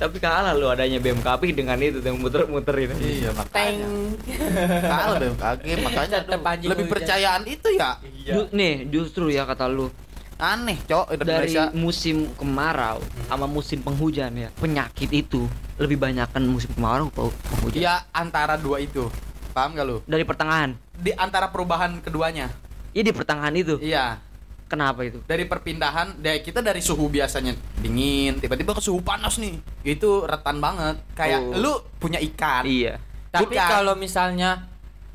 Tapi 0.00 0.16
kalah 0.16 0.56
lu 0.56 0.64
adanya 0.64 0.96
BMKG 0.96 1.52
dengan 1.52 1.76
itu 1.76 2.00
yang 2.00 2.16
muter-muterin. 2.16 2.88
Iya, 2.96 3.36
teng 3.52 3.84
makanya. 4.24 4.80
Kalah 4.80 5.16
BMKG, 5.20 5.64
makanya 5.84 6.18
lebih 6.64 6.86
percayaan 6.88 7.44
itu 7.44 7.68
ya. 7.76 8.00
Ju- 8.24 8.48
nih, 8.48 8.88
justru 8.88 9.28
ya 9.28 9.44
kata 9.44 9.68
lu 9.68 9.92
Aneh, 10.40 10.80
Cok, 10.88 11.20
dari 11.20 11.52
musim 11.76 12.32
kemarau 12.32 13.04
sama 13.28 13.44
musim 13.44 13.84
penghujan 13.84 14.32
ya. 14.32 14.48
Penyakit 14.56 15.12
itu 15.12 15.44
lebih 15.76 16.00
banyakkan 16.00 16.40
musim 16.42 16.72
kemarau 16.72 17.12
atau 17.12 17.28
penghujan? 17.52 17.76
Ya 17.76 18.08
antara 18.08 18.56
dua 18.56 18.80
itu. 18.80 19.12
Paham 19.52 19.76
gak 19.76 19.84
lu? 19.84 20.00
Dari 20.08 20.24
pertengahan. 20.24 20.72
Di 20.96 21.12
antara 21.12 21.52
perubahan 21.52 22.00
keduanya. 22.00 22.48
Iya 22.96 23.02
di 23.04 23.12
pertengahan 23.12 23.52
itu. 23.52 23.76
Iya. 23.84 24.16
Kenapa 24.64 25.02
itu? 25.02 25.18
dari 25.26 25.50
perpindahan 25.50 26.22
dari 26.22 26.46
kita 26.46 26.62
dari 26.62 26.78
suhu 26.78 27.10
biasanya 27.10 27.58
dingin 27.82 28.38
tiba-tiba 28.38 28.70
ke 28.70 28.78
suhu 28.78 29.02
panas 29.02 29.34
nih 29.42 29.58
itu 29.82 30.22
rentan 30.22 30.62
banget 30.62 30.94
kayak 31.18 31.42
Oh. 31.42 31.58
lu 31.58 31.72
punya 31.98 32.22
ikan 32.22 32.62
Iya. 32.62 33.02
Tapi 33.34 33.58
kalau 33.58 33.98
misalnya 33.98 34.69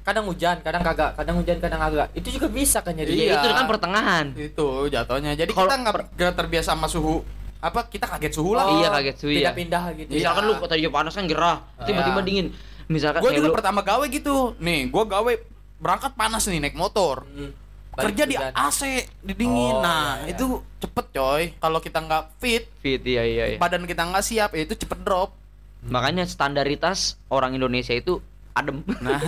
kadang 0.05 0.25
hujan, 0.25 0.61
kadang 0.61 0.79
kagak, 0.79 1.17
kadang 1.17 1.35
hujan, 1.35 1.57
kadang 1.57 1.81
kagak. 1.81 2.07
Itu 2.13 2.29
juga 2.29 2.45
bisa 2.47 2.79
kan 2.79 2.93
jadi. 2.93 3.09
Iya. 3.09 3.41
Itu 3.41 3.47
kan 3.51 3.65
pertengahan. 3.65 4.25
itu 4.31 4.67
jatuhnya 4.87 5.33
jadi 5.33 5.49
Kalau 5.49 5.65
kita 5.65 5.75
nggak 5.81 6.33
terbiasa 6.37 6.71
sama 6.71 6.85
suhu 6.85 7.25
apa 7.57 7.89
kita 7.89 8.05
kaget 8.07 8.31
suhu 8.31 8.53
lah 8.53 8.69
Iya, 8.71 8.87
kaget 8.93 9.15
suhu, 9.17 9.31
iya. 9.33 9.49
Pindah-pindah 9.49 9.83
gitu. 9.97 10.09
Iya. 10.11 10.17
Misalkan 10.21 10.43
lu 10.45 10.53
tadi 10.61 10.85
panas 10.87 11.13
kan 11.13 11.25
gerah, 11.25 11.57
tiba-tiba 11.81 12.15
Iya. 12.15 12.23
dingin. 12.23 12.47
Misalkan 12.85 13.19
gue 13.19 13.25
kayak 13.25 13.39
juga 13.41 13.49
lu- 13.49 13.57
pertama 13.57 13.81
gawe 13.81 14.05
gitu 14.05 14.53
nih 14.57 14.79
gue 14.87 15.03
gawe 15.03 15.31
berangkat 15.75 16.13
panas 16.13 16.45
nih 16.45 16.61
naik 16.61 16.77
motor 16.77 17.25
Hmm. 17.25 17.49
Balik 17.91 18.05
kerja 18.05 18.23
di 18.25 18.35
hujan. 18.35 18.51
AC 18.53 18.81
di 19.19 19.33
dingin 19.33 19.73
Oh, 19.73 19.81
nah 19.81 20.19
iya, 20.19 20.27
iya. 20.27 20.35
itu 20.35 20.45
cepet 20.77 21.05
coy 21.09 21.43
kalau 21.57 21.79
kita 21.79 21.97
nggak 21.97 22.23
fit 22.37 22.69
fit 22.77 23.01
iya 23.01 23.23
iya 23.23 23.43
iya. 23.47 23.57
badan 23.57 23.83
kita 23.83 24.03
nggak 24.03 24.21
siap 24.21 24.51
ya 24.51 24.61
itu 24.61 24.77
cepet 24.77 25.01
drop 25.01 25.33
Makanya 25.81 26.25
standaritas 26.25 27.17
orang 27.27 27.53
Indonesia 27.53 27.91
itu 27.91 28.21
adem. 28.55 28.77
nah 28.97 29.19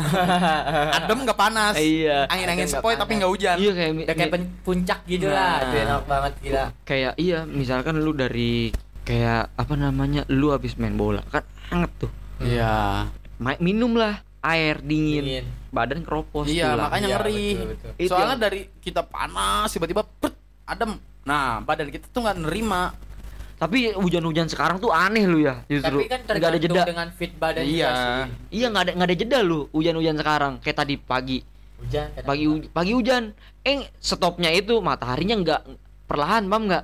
adem 0.98 1.18
nggak 1.22 1.36
panas 1.38 1.76
Iya. 1.76 2.26
angin 2.28 2.48
angin 2.48 2.66
sepoi 2.66 2.96
tapi 2.96 3.20
nggak 3.20 3.28
hujan 3.28 3.56
Iya 3.56 3.72
kayak 3.72 3.92
Udah 4.00 4.16
kayak 4.16 4.32
puncak 4.64 5.00
gitu 5.04 5.28
lah. 5.28 5.60
Nah. 5.60 5.62
Itu 5.62 5.76
enak 5.78 6.04
banget 6.06 6.34
gila. 6.40 6.66
kayak 6.82 7.14
iya, 7.16 7.40
misalkan 7.44 8.00
lu 8.00 8.12
dari 8.12 8.72
kayak 9.04 9.52
apa 9.54 9.74
namanya? 9.76 10.24
Lu 10.28 10.50
habis 10.50 10.76
main 10.76 10.96
bola 10.96 11.22
kan 11.26 11.44
hangat 11.68 11.92
tuh. 11.98 12.12
iya 12.40 13.04
Ma- 13.38 13.60
minum 13.60 13.94
lah 13.94 14.24
air 14.42 14.80
dingin. 14.80 15.24
Dingin. 15.24 15.46
Badan 15.68 16.00
keropos 16.02 16.48
iya 16.48 16.72
tulang. 16.72 16.88
makanya 16.88 17.08
Iya, 17.08 17.16
ngeri 17.18 17.44
betul, 17.52 17.68
betul. 17.70 17.92
Itu 18.00 18.10
soalnya 18.10 18.38
dari 18.40 18.62
kita 18.80 19.02
panas 19.04 19.68
tiba-tiba 19.70 20.02
pet, 20.02 20.34
adem 20.64 20.96
nah 21.22 21.60
badan 21.60 21.92
kita 21.92 22.08
tuh 22.08 22.24
nggak 22.24 22.40
nerima 22.40 22.96
Tapi 23.58 23.90
hujan-hujan 23.92 24.46
sekarang 24.46 24.78
tuh 24.78 24.90
aneh 24.90 25.26
lu 25.26 25.42
ya, 25.42 25.66
justru. 25.66 25.98
Tapi 25.98 26.06
kan 26.06 26.20
Nggak 26.24 26.46
ada 26.48 26.60
jeda. 26.60 26.82
dengan 26.86 27.08
fit 27.10 27.34
badan 27.34 27.66
Iya. 27.66 27.74
juga 27.84 27.90
sih. 27.90 28.14
Iya 28.54 28.66
nggak 28.70 28.84
ada 28.84 28.92
nggak 28.94 29.08
ada 29.08 29.18
jeda 29.18 29.40
lu 29.42 29.60
hujan-hujan 29.72 30.16
sekarang 30.16 30.54
kayak 30.60 30.78
tadi 30.78 30.96
pagi 30.96 31.40
Hujan 31.78 32.10
pagi 32.20 32.46
huj- 32.46 32.70
pagi 32.72 32.90
hujan 32.92 33.24
eh 33.62 33.82
stopnya 33.96 34.50
itu 34.50 34.78
mataharinya 34.80 35.38
nggak 35.38 35.62
perlahan 36.04 36.44
paham 36.44 36.66
nggak 36.66 36.84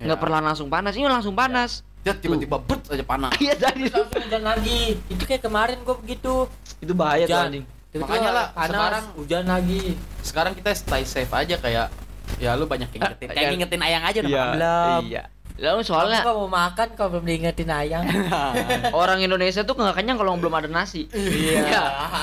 nggak 0.00 0.06
Ya. 0.08 0.20
perlahan 0.20 0.44
langsung 0.44 0.66
panas 0.68 0.94
ini 0.94 1.02
langsung 1.04 1.32
panas 1.32 1.82
Dia 2.00 2.12
tiba-tiba 2.12 2.58
bet 2.60 2.78
aja 2.86 3.02
panas 3.02 3.34
iya 3.36 3.54
tadi 3.54 3.86
Terus 3.86 3.94
langsung 3.96 4.20
hujan 4.20 4.42
lagi. 4.44 4.80
Itu 5.08 5.22
kayak 5.24 5.42
kemarin 5.42 5.78
gua 5.80 5.96
begitu. 5.96 6.46
itu 6.76 6.92
bahaya 6.92 7.22
tuh 7.22 7.32
Hujan. 7.32 7.46
anjing 7.48 7.64
Tiba-tiba 7.88 8.06
Makanya 8.08 8.30
lah, 8.32 8.46
panas, 8.52 8.68
sekarang- 8.68 9.08
hujan 9.14 9.44
lagi. 9.44 9.82
sekarang 10.20 10.52
kita 10.52 10.70
stay 10.72 11.02
safe 11.04 11.30
aja 11.32 11.54
kayak 11.56 11.86
ya 12.36 12.50
lu 12.52 12.64
banyak 12.64 12.90
ingetin 12.90 13.26
kayak 13.28 13.38
Iya. 13.40 13.50
ngingetin 13.52 13.80
ayang 13.80 14.02
aja 14.04 14.18
udah 14.20 14.30
belum 14.52 15.02
iya 15.08 15.22
lalu 15.54 15.86
soalnya 15.86 16.26
nggak 16.26 16.34
mau 16.34 16.50
makan 16.50 16.88
kalau 16.92 17.08
belum 17.14 17.24
diingetin 17.24 17.70
ayang. 17.70 18.02
orang 18.92 19.22
Indonesia 19.22 19.62
tuh 19.62 19.72
nggak 19.72 19.94
kenyang 19.94 20.18
kalau 20.18 20.34
belum 20.34 20.50
ada 20.52 20.66
nasi. 20.66 21.06
Iya. 21.08 21.62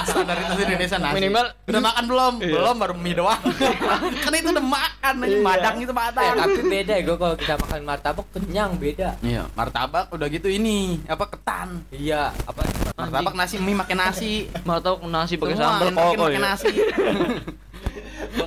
Standar 0.04 0.36
itu 0.38 0.54
di 0.54 0.64
Indonesia 0.68 0.98
nasi. 0.98 1.16
Minimal- 1.16 1.52
udah 1.64 1.82
makan 1.82 2.04
belum? 2.06 2.34
Iya. 2.38 2.52
belum 2.52 2.76
baru 2.76 2.94
mie 2.94 3.16
doang. 3.16 3.42
Kan 4.24 4.32
itu 4.34 4.50
udah 4.52 4.66
makan 4.66 5.14
Iya. 5.22 5.40
madang 5.40 5.76
itu 5.78 5.90
Eh, 5.90 5.96
madang 5.96 6.34
tapi 6.36 6.62
beda 6.62 6.92
ya 6.92 7.04
gua 7.04 7.18
kalau 7.18 7.36
kita 7.36 7.54
makan 7.58 7.80
martabak 7.82 8.26
kenyang 8.32 8.72
beda. 8.76 9.10
iya 9.22 9.44
martabak 9.54 10.06
udah 10.10 10.28
gitu 10.28 10.48
ini 10.48 11.00
apa 11.06 11.24
ketan. 11.26 11.88
Iya, 11.88 12.36
apa? 12.44 12.62
martabak 12.94 13.34
nasi 13.34 13.56
mie 13.58 13.74
makan 13.74 13.98
nasi. 13.98 14.32
Mau 14.62 14.78
tahu 14.78 15.08
nasi 15.08 15.40
pakai 15.40 15.56
sambal. 15.56 15.88
kok 15.88 15.96
makan 16.20 16.30
ya 16.30 16.40
nasi 16.44 16.68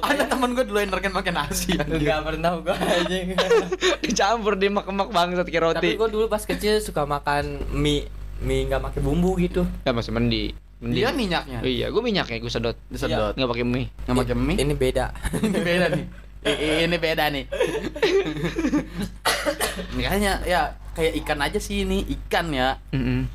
ada 0.00 0.22
temen 0.24 0.52
gue 0.52 0.62
dulu 0.62 0.78
energen 0.78 1.10
makan 1.10 1.32
nasi 1.36 1.74
Enggak 1.74 2.22
pernah 2.22 2.56
gua 2.56 2.72
anjing. 2.94 3.34
dicampur 4.00 4.54
di 4.54 4.68
mak-mak 4.68 5.08
bangsat 5.08 5.44
kayak 5.44 5.62
roti 5.62 5.76
Tapi 5.76 5.94
gua 5.94 6.06
dulu 6.06 6.24
pas 6.26 6.40
kecil 6.40 6.78
suka 6.78 7.02
makan 7.02 7.58
mie 7.70 8.06
mie 8.38 8.64
nggak 8.64 8.80
pakai 8.82 8.98
bumbu 9.00 9.34
gitu. 9.36 9.62
ya 9.80 9.90
masih 9.90 10.10
mending 10.10 10.52
mending 10.78 10.96
dia 10.96 11.08
minyaknya 11.10 11.58
iya 11.62 11.86
gue 11.88 11.98
minyaknya 11.98 12.36
gue 12.36 12.48
sedot 12.48 12.74
disedot 12.86 13.32
nggak 13.32 13.48
pakai 13.48 13.62
mie 13.62 13.86
nggak 14.04 14.16
pakai 14.18 14.34
mie 14.34 14.54
Ini 14.58 14.74
beda. 14.74 15.04
ini 15.38 15.58
beda 15.58 15.86
nih 15.90 16.04
ini 16.82 16.96
beda 16.98 17.22
nih 17.30 17.44
makanya 19.94 20.32
ya 20.44 20.60
kayak 20.92 21.12
ikan 21.24 21.38
aja 21.40 21.58
sih 21.58 21.82
ini 21.82 22.02
ikan 22.06 22.50
ya. 22.50 22.76
Mm. 22.90 23.26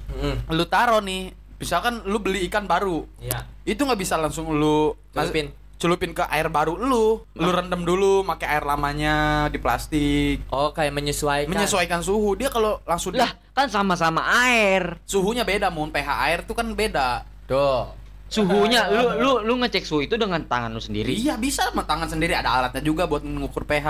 lu 0.48 0.64
taro 0.66 1.00
nih 1.00 1.32
misalkan 1.58 2.02
lu 2.06 2.18
beli 2.20 2.46
ikan 2.48 2.66
baru 2.66 3.04
Iya. 3.20 3.44
itu 3.66 3.82
nggak 3.82 3.98
bisa 3.98 4.16
langsung 4.16 4.48
lu 4.50 4.94
Celupin. 5.12 5.50
Celupin 5.80 6.12
ke 6.12 6.22
air 6.28 6.52
baru 6.52 6.76
lu. 6.76 7.24
Lu 7.40 7.50
rendam 7.50 7.88
dulu 7.88 8.22
pakai 8.28 8.60
air 8.60 8.64
lamanya 8.68 9.48
di 9.48 9.58
plastik. 9.58 10.44
Oh, 10.52 10.76
kayak 10.76 10.92
menyesuaikan. 10.92 11.48
menyesuaikan 11.48 12.04
suhu. 12.04 12.36
Dia 12.36 12.52
kalau 12.52 12.84
langsung 12.84 13.16
lah 13.16 13.32
kan 13.56 13.72
sama-sama 13.72 14.22
air. 14.46 15.00
Suhunya 15.08 15.48
beda 15.48 15.72
mun. 15.72 15.90
pH 15.90 16.10
air 16.28 16.40
tuh 16.44 16.54
kan 16.54 16.68
beda. 16.76 17.24
Tuh. 17.48 17.96
suhunya 18.30 18.94
lu 18.94 19.18
lu 19.18 19.32
lu 19.42 19.54
ngecek 19.66 19.90
suhu 19.90 20.06
itu 20.06 20.14
dengan 20.14 20.38
tangan 20.46 20.70
lu 20.70 20.78
sendiri? 20.78 21.10
Iya 21.18 21.34
bisa 21.40 21.66
sama 21.72 21.82
tangan 21.88 22.06
sendiri. 22.06 22.38
Ada 22.38 22.62
alatnya 22.62 22.84
juga 22.86 23.10
buat 23.10 23.26
mengukur 23.26 23.66
pH. 23.66 23.90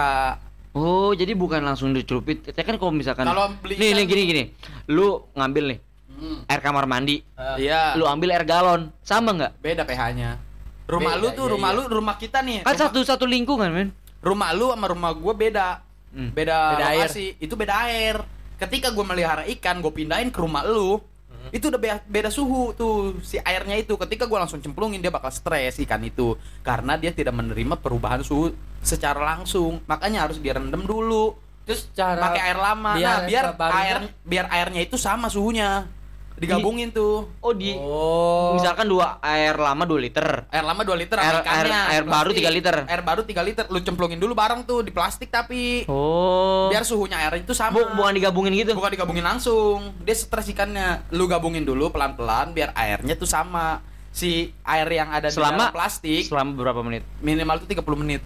Oh 0.77 1.11
jadi 1.11 1.35
bukan 1.35 1.59
langsung 1.59 1.91
dicelupin. 1.91 2.39
Ya 2.47 2.63
kan 2.63 2.79
kalau 2.79 2.95
misalkan 2.95 3.27
Kalau 3.27 3.51
beli 3.59 3.75
nih 3.75 3.91
nih 3.99 4.05
gini 4.07 4.21
gini. 4.23 4.43
Lu 4.87 5.25
ngambil 5.35 5.75
nih 5.75 5.79
Hmm. 6.19 6.43
air 6.51 6.59
kamar 6.59 6.83
mandi. 6.83 7.23
Eh, 7.39 7.71
iya. 7.71 7.95
Lu 7.95 8.03
ambil 8.03 8.35
air 8.35 8.43
galon. 8.43 8.91
Sama 9.07 9.31
nggak? 9.31 9.55
Beda 9.63 9.87
pH-nya 9.87 10.48
rumah 10.89 11.13
Beda, 11.15 11.21
lu 11.21 11.27
tuh 11.37 11.45
iya, 11.45 11.53
rumah 11.53 11.69
iya. 11.69 11.77
lu 11.77 11.83
rumah 11.85 12.15
kita 12.17 12.37
nih. 12.41 12.65
Kan 12.65 12.73
rumah, 12.73 12.81
satu 12.89 12.99
satu 13.05 13.25
lingkungan 13.29 13.69
men. 13.69 13.89
Rumah 14.19 14.49
lu 14.57 14.73
sama 14.73 14.85
rumah 14.89 15.11
gua 15.13 15.33
beda. 15.37 15.85
Hmm. 16.09 16.33
beda, 16.33 16.57
Beda 16.73 16.85
air. 16.89 17.05
lokasi. 17.05 17.25
Itu 17.37 17.53
beda 17.53 17.73
air. 17.85 18.17
Ketika 18.57 18.89
gua 18.89 19.05
melihara 19.05 19.45
ikan 19.45 19.79
gua 19.79 19.93
pindahin 19.93 20.33
ke 20.33 20.41
rumah 20.41 20.65
lu. 20.65 20.97
Hmm. 21.29 21.55
itu 21.55 21.71
udah 21.71 21.79
beda, 21.79 21.95
beda 22.03 22.29
suhu 22.33 22.73
tuh 22.73 23.21
si 23.21 23.37
airnya 23.39 23.77
itu. 23.77 23.93
Ketika 23.95 24.25
gua 24.25 24.43
langsung 24.43 24.59
cemplungin 24.59 24.99
dia 24.99 25.13
bakal 25.13 25.29
stres 25.29 25.77
ikan 25.85 26.01
itu. 26.01 26.33
Karena 26.65 26.97
dia 26.97 27.13
tidak 27.13 27.37
menerima 27.37 27.77
perubahan 27.77 28.25
suhu 28.25 28.49
secara 28.81 29.21
langsung. 29.21 29.79
Makanya 29.85 30.25
harus 30.25 30.41
direndam 30.41 30.83
dulu. 30.89 31.37
Terus 31.69 31.85
cara 31.93 32.33
pakai 32.33 32.41
air 32.49 32.57
lama. 32.57 32.97
Biar 32.97 33.13
nah 33.13 33.19
biar 33.29 33.45
air 33.77 33.97
biar 34.25 34.45
airnya 34.49 34.81
itu 34.81 34.97
sama 34.97 35.29
suhunya 35.29 35.85
digabungin 36.39 36.89
tuh. 36.89 37.27
Oh 37.39 37.51
di 37.51 37.75
Oh. 37.75 38.55
misalkan 38.55 38.85
dua 38.85 39.19
air 39.19 39.53
lama 39.53 39.83
2 39.83 39.99
liter. 39.99 40.47
Air 40.47 40.63
lama 40.63 40.81
2 40.81 40.95
liter 40.95 41.17
Air- 41.17 41.43
air- 41.43 41.89
air 41.91 42.03
baru. 42.03 42.31
3 42.31 42.49
liter. 42.49 42.75
air 42.81 43.01
baru 43.01 43.21
3 43.21 43.41
liter. 43.41 43.65
Lu 43.67 43.79
cemplungin 43.79 44.17
dulu 44.17 44.33
bareng 44.33 44.63
tuh 44.63 44.81
di 44.81 44.89
plastik 44.89 45.27
tapi. 45.27 45.83
Oh. 45.85 46.67
Biar 46.67 46.81
suhunya 46.81 47.19
air 47.19 47.39
itu 47.39 47.51
sama. 47.51 47.75
Bu- 47.75 47.91
bukan 47.93 48.13
digabungin 48.13 48.55
gitu? 48.55 48.71
Bukan 48.73 48.91
digabungin 48.91 49.21
langsung. 49.21 49.91
Dia 50.01 50.15
stres 50.15 50.47
ikannya. 50.47 51.05
Lu 51.11 51.25
gabungin 51.25 51.61
dulu 51.61 51.89
pelan-pelan 51.89 52.51
biar 52.51 52.71
airnya 52.73 53.13
tuh 53.13 53.27
sama. 53.27 53.83
Si 54.09 54.49
air 54.63 54.89
yang 54.89 55.13
ada 55.13 55.27
di 55.27 55.35
selama 55.35 55.69
dalam 55.69 55.75
plastik 55.75 56.25
selama 56.25 56.51
berapa 56.55 56.81
menit? 56.81 57.05
Minimal 57.19 57.61
tuh 57.61 57.69
30 57.69 57.93
menit. 57.95 58.21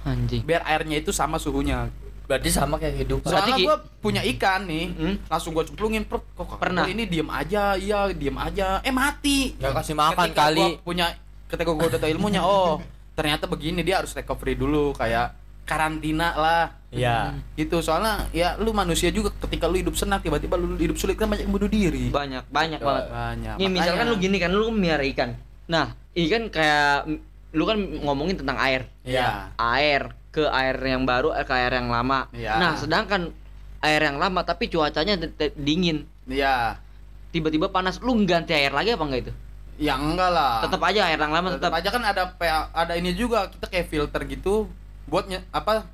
Anjing. 0.00 0.40
Biar 0.42 0.64
airnya 0.64 0.96
itu 0.96 1.12
sama 1.12 1.36
suhunya 1.36 1.92
Berarti 2.30 2.48
sama 2.48 2.78
kayak. 2.78 3.02
Berarti 3.02 3.26
soalnya 3.26 3.56
gua 3.58 3.76
punya 3.98 4.22
ikan 4.24 4.62
nih 4.64 4.86
Hmm? 4.88 5.14
langsung 5.26 5.50
gua 5.50 5.62
cemplungin 5.62 6.06
per 6.06 6.22
kok 6.30 6.56
Pernah? 6.56 6.86
ini 6.86 7.04
diem 7.04 7.26
aja 7.26 7.74
iya 7.74 8.06
diem 8.08 8.38
aja 8.38 8.78
eh 8.80 8.94
mati 8.94 9.58
Gak 9.58 9.74
kasih 9.74 9.94
makan 9.94 10.16
ketika 10.24 10.42
kali. 10.46 10.56
gua 10.56 10.68
punya 10.80 11.06
ketika 11.44 11.70
gua 11.70 11.84
udah 11.84 11.98
tahu 11.98 12.10
ilmunya 12.10 12.40
oh 12.40 12.78
ternyata 13.12 13.44
begini 13.44 13.82
dia 13.82 13.98
harus 13.98 14.14
recovery 14.14 14.54
dulu 14.54 14.94
kayak 14.94 15.34
karantina 15.64 16.34
lah 16.34 16.64
Iya. 16.88 17.38
gitu 17.54 17.78
soalnya 17.78 18.26
ya 18.30 18.54
lu 18.56 18.70
manusia 18.72 19.06
juga 19.08 19.30
ketika 19.36 19.64
lu 19.64 19.78
hidup 19.78 19.94
senang 19.94 20.18
tiba-tiba 20.18 20.54
lu 20.54 20.74
hidup 20.74 20.94
sulit 20.94 21.14
kan 21.14 21.26
banyak 21.26 21.46
yang 21.46 21.52
bunuh 21.52 21.66
diri 21.68 22.10
banyak 22.10 22.42
banyak 22.48 22.78
banget 22.78 23.04
banyak 23.08 23.54
Nih 23.56 23.68
misalkan 23.68 24.06
lu 24.06 24.16
gini 24.16 24.36
kan 24.36 24.50
lu 24.50 24.70
melihara 24.70 25.06
ikan. 25.06 25.30
Nah, 25.66 25.94
ikan 26.12 26.46
kayak 26.46 27.06
lu 27.50 27.62
kan 27.62 27.78
ngomongin 27.78 28.34
tentang 28.36 28.58
air. 28.58 28.90
Iya. 29.00 29.54
Air 29.54 30.18
ke 30.30 30.46
air 30.46 30.78
yang 30.78 31.02
baru 31.06 31.34
eh, 31.34 31.46
ke 31.46 31.52
air 31.54 31.74
yang 31.74 31.90
lama. 31.90 32.30
Iya. 32.30 32.58
Nah, 32.58 32.72
sedangkan 32.78 33.34
air 33.82 34.00
yang 34.02 34.18
lama 34.20 34.44
tapi 34.46 34.68
cuacanya 34.68 35.16
dingin, 35.56 36.04
iya 36.28 36.76
tiba-tiba 37.30 37.70
panas, 37.70 38.02
lu 38.02 38.12
ganti 38.26 38.52
air 38.52 38.74
lagi 38.74 38.92
apa 38.92 39.04
enggak 39.06 39.22
itu? 39.28 39.32
ya 39.80 39.96
enggak 39.96 40.30
lah 40.30 40.60
Tetap 40.60 40.82
aja 40.84 41.08
air 41.08 41.16
yang 41.16 41.32
lama 41.32 41.56
tetap 41.56 41.72
tetap. 41.72 41.80
aja 41.80 41.88
kan 41.88 42.02
ada 42.04 42.22
PA 42.36 42.68
ada 42.76 42.92
ini 43.00 43.16
juga 43.16 43.48
kita 43.48 43.64
kayak 43.64 43.88
filter 43.88 44.20
gitu 44.28 44.68
buat 45.08 45.24
apa 45.50 45.88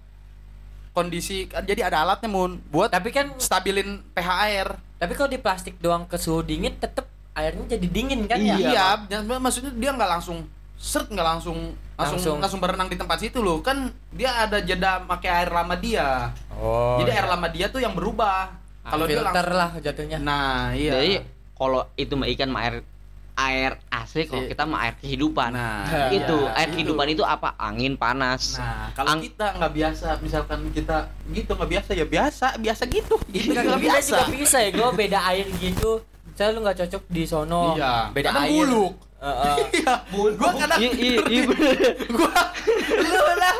kondisi 0.90 1.46
kan 1.46 1.62
jadi 1.62 1.86
ada 1.86 2.02
alatnya 2.02 2.26
mun 2.26 2.58
buat 2.68 2.90
Tapi 2.90 3.14
kan 3.14 3.30
stabilin 3.38 4.02
pH 4.10 4.28
air 4.50 4.66
tapi 4.98 5.14
kalau 5.14 5.30
di 5.30 5.38
plastik 5.38 5.78
doang 5.78 6.02
ke 6.02 6.18
suhu 6.18 6.42
dingin 6.42 6.74
tetep 6.74 7.06
airnya 7.38 7.78
jadi 7.78 7.86
dingin 7.86 8.26
kan 8.26 8.42
iya, 8.42 8.58
ya? 8.58 8.88
dan 9.06 9.22
maksudnya 9.28 9.70
dia 9.70 9.94
nggak 9.94 10.10
langsung 10.18 10.42
seret 10.74 11.06
nggak 11.06 11.28
langsung 11.36 11.78
langsung 11.96 12.16
Langsung. 12.18 12.36
langsung 12.38 12.60
berenang 12.60 12.86
di 12.86 12.94
tempat 12.94 13.18
situ 13.18 13.40
loh 13.40 13.58
kan 13.58 13.88
dia 14.10 14.28
ada 14.38 14.60
jeda 14.60 15.00
pakai 15.02 15.30
air 15.34 15.50
lama 15.50 15.74
dia 15.74 16.30
Oh. 16.52 16.96
jadi 16.96 17.10
air 17.14 17.26
lama 17.26 17.48
dia 17.48 17.66
tuh 17.66 17.78
yang 17.78 17.92
berubah 17.92 18.52
kalau 18.82 19.02
kalau 19.02 19.04
dia 19.04 19.16
filter 19.18 19.44
langsung 19.44 19.56
lah 19.56 19.70
jatuhnya. 19.78 20.18
nah 20.18 20.72
iya 20.72 20.92
Jadi 20.94 21.12
kalau 21.52 21.80
itu 21.94 22.12
mah 22.12 22.28
ikan 22.28 22.48
mah 22.48 22.60
air 22.62 22.74
air 23.34 23.72
AC 23.90 24.24
kalau 24.24 24.44
kita 24.46 24.62
mah 24.62 24.80
air 24.82 24.94
kehidupan. 24.96 25.52
Nah, 25.52 25.84
itu 26.08 26.36
iya, 26.38 26.52
air 26.54 26.68
itu. 26.70 26.74
kehidupan 26.74 27.06
itu 27.10 27.20
apa? 27.20 27.52
Angin 27.58 27.92
panas. 27.94 28.56
Nah, 28.56 28.88
kalau 28.92 29.12
Ang- 29.12 29.20
kita 29.20 29.52
nggak 29.52 29.72
biasa, 29.74 30.08
misalkan 30.20 30.58
kita 30.70 30.96
gitu 31.28 31.52
nggak 31.52 31.68
biasa 31.70 31.90
ya 31.92 32.06
biasa, 32.06 32.46
biasa 32.56 32.82
gitu. 32.86 33.20
Gitu 33.28 33.52
nggak 33.52 33.64
kita 33.68 33.76
biasa. 33.82 34.16
juga 34.22 34.32
bisa 34.32 34.56
ya 34.58 34.70
gue 34.70 34.88
beda 34.90 35.18
air 35.26 35.46
gitu 35.54 36.00
saya 36.32 36.48
lu 36.50 36.60
nggak 36.60 36.76
cocok 36.78 37.02
di 37.06 37.24
sono 37.24 37.74
Iya, 37.74 38.08
beda 38.10 38.28
karena 38.30 38.40
air 38.42 38.52
buluk. 38.54 38.92
Heeh. 39.26 39.56
Iya, 39.76 39.94
gua 40.38 40.50
kadang 40.54 40.78
Iya, 40.78 40.90
iya, 40.94 41.20
iya, 41.26 41.42
gua 42.16 42.40
lu 42.96 43.22
lah 43.36 43.56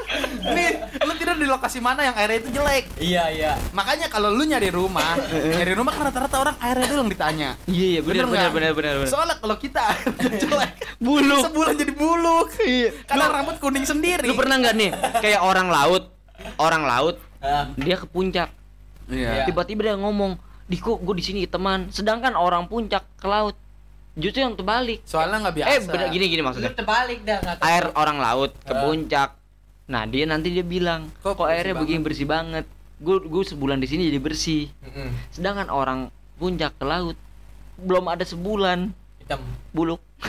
nih 0.47 0.71
lu 1.03 1.13
tidur 1.19 1.37
di 1.37 1.47
lokasi 1.47 1.79
mana 1.79 2.01
yang 2.03 2.15
airnya 2.15 2.39
itu 2.39 2.51
jelek? 2.55 2.85
Iya 2.97 3.25
iya. 3.29 3.53
Makanya 3.75 4.07
kalau 4.07 4.31
lu 4.31 4.47
nyari 4.47 4.71
rumah 4.71 5.19
nyari 5.29 5.73
rumah 5.75 5.91
kan 5.91 6.09
rata-rata 6.09 6.37
orang 6.39 6.57
airnya 6.63 6.87
dulu 6.87 7.01
yang 7.03 7.11
ditanya. 7.11 7.49
Iya, 7.67 7.87
iya, 7.89 8.01
benar 8.01 8.27
benar 8.27 8.51
benar 8.55 8.73
benar. 8.73 8.95
soalnya 9.07 9.37
kalau 9.37 9.57
kita 9.59 9.83
jelek 10.43 10.73
Buluk. 10.97 11.43
sebulan 11.45 11.75
jadi 11.75 11.93
buluk. 11.93 12.49
Iya. 12.59 12.89
kadang 13.05 13.31
rambut 13.35 13.57
kuning 13.59 13.85
sendiri. 13.85 14.27
Lu 14.31 14.39
pernah 14.39 14.57
nggak 14.57 14.75
nih 14.75 14.91
kayak 15.19 15.41
orang 15.43 15.69
laut, 15.69 16.05
orang 16.57 16.85
laut 16.87 17.17
Ah, 17.37 17.69
dia 17.77 17.95
ke 17.95 18.09
puncak, 18.09 18.49
iya. 19.07 19.45
Tiba-tiba 19.47 19.87
dia 19.87 19.95
ngomong, 19.95 20.35
"Diko, 20.67 20.99
gue 20.99 21.15
di 21.15 21.23
sini 21.23 21.45
teman." 21.47 21.93
Sedangkan 21.93 22.35
orang 22.35 22.67
puncak 22.67 23.07
ke 23.21 23.27
laut 23.29 23.55
justru 24.17 24.41
yang 24.41 24.53
terbalik. 24.53 25.05
soalnya 25.05 25.37
nggak 25.39 25.55
biasa 25.55 25.71
Eh, 25.71 25.81
bener, 25.83 26.09
gini 26.09 26.25
gini 26.27 26.41
lu 26.41 26.47
maksudnya. 26.47 26.73
terbalik 26.73 27.21
dah 27.23 27.39
Air 27.61 27.93
orang 27.93 28.17
laut 28.17 28.51
ke 28.59 28.73
Ah. 28.73 28.81
puncak. 28.83 29.31
Nah, 29.87 30.03
dia 30.05 30.25
nanti 30.25 30.51
dia 30.51 30.65
bilang, 30.65 31.07
Kok 31.21 31.37
"Kok, 31.37 31.47
airnya 31.47 31.71
banget?" 31.71 31.83
begini 31.87 32.01
bersih 32.03 32.27
banget." 32.27 32.65
Gue 32.97 33.21
gue 33.21 33.43
sebulan 33.45 33.77
di 33.77 33.87
sini 33.87 34.09
jadi 34.09 34.19
bersih. 34.19 34.73
Mm-mm. 34.81 35.13
Sedangkan 35.31 35.69
orang 35.69 36.09
puncak 36.35 36.75
ke 36.75 36.83
laut 36.83 37.15
belum 37.77 38.09
ada 38.09 38.25
sebulan 38.25 38.89
hitam 39.21 39.41
buluk. 39.71 40.01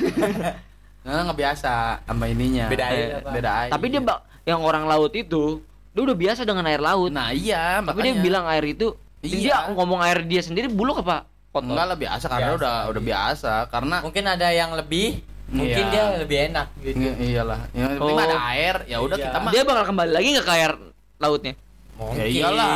nah, 1.01 1.24
nggak 1.24 1.38
biasa 1.38 1.72
sama 2.03 2.27
ininya 2.27 2.67
Beda 2.67 2.86
air 2.86 3.00
Eh, 3.00 3.17
apa? 3.17 3.29
beda 3.32 3.50
air 3.58 3.72
Tapi 3.72 3.86
dia 3.88 4.01
bak 4.01 4.20
yang 4.44 4.60
orang 4.60 4.84
laut 4.84 5.12
itu 5.12 5.63
dia 5.89 6.01
udah 6.03 6.13
biasa 6.13 6.44
dengan 6.44 6.63
air 6.65 6.77
laut. 6.79 7.08
nah 7.10 7.32
iya 7.32 7.79
Tapi 7.79 8.00
dia 8.03 8.13
bilang 8.17 8.44
air 8.46 8.67
itu 8.67 8.91
Iya. 9.20 9.39
dia 9.41 9.74
ngomong 9.74 10.00
air 10.00 10.22
dia 10.22 10.39
sendiri 10.39 10.67
buluk 10.67 11.01
apa? 11.01 11.24
Kotor. 11.58 11.70
enggak 11.70 11.86
lah 11.86 11.98
biasa 11.98 12.26
karena 12.28 12.46
Biasa. 12.46 12.60
udah 12.60 12.76
udah 12.88 13.04
biasa 13.04 13.52
karena 13.68 13.98
mungkin 14.00 14.26
ada 14.26 14.48
yang 14.50 14.72
lebih 14.72 15.08
mungkin 15.48 15.80
Iya. 15.82 15.90
dia 15.90 16.04
lebih 16.20 16.38
enak 16.46 16.68
gitu 16.78 16.98
Iya, 17.00 17.14
iyalah 17.18 17.60
yang 17.72 17.90
penting 17.94 18.14
Oh. 18.14 18.22
ada 18.22 18.38
air 18.52 18.76
ya 18.86 18.98
udah 19.00 19.16
Iya. 19.16 19.26
kita 19.26 19.38
mah 19.40 19.52
Dia 19.52 19.62
bakal 19.64 19.84
kembali 19.86 20.12
lagi 20.12 20.28
nggak 20.30 20.44
ke 20.44 20.54
air 20.54 20.72
lautnya? 21.18 21.54
mungkin 21.96 22.20
Ya 22.20 22.26
iyalah. 22.28 22.70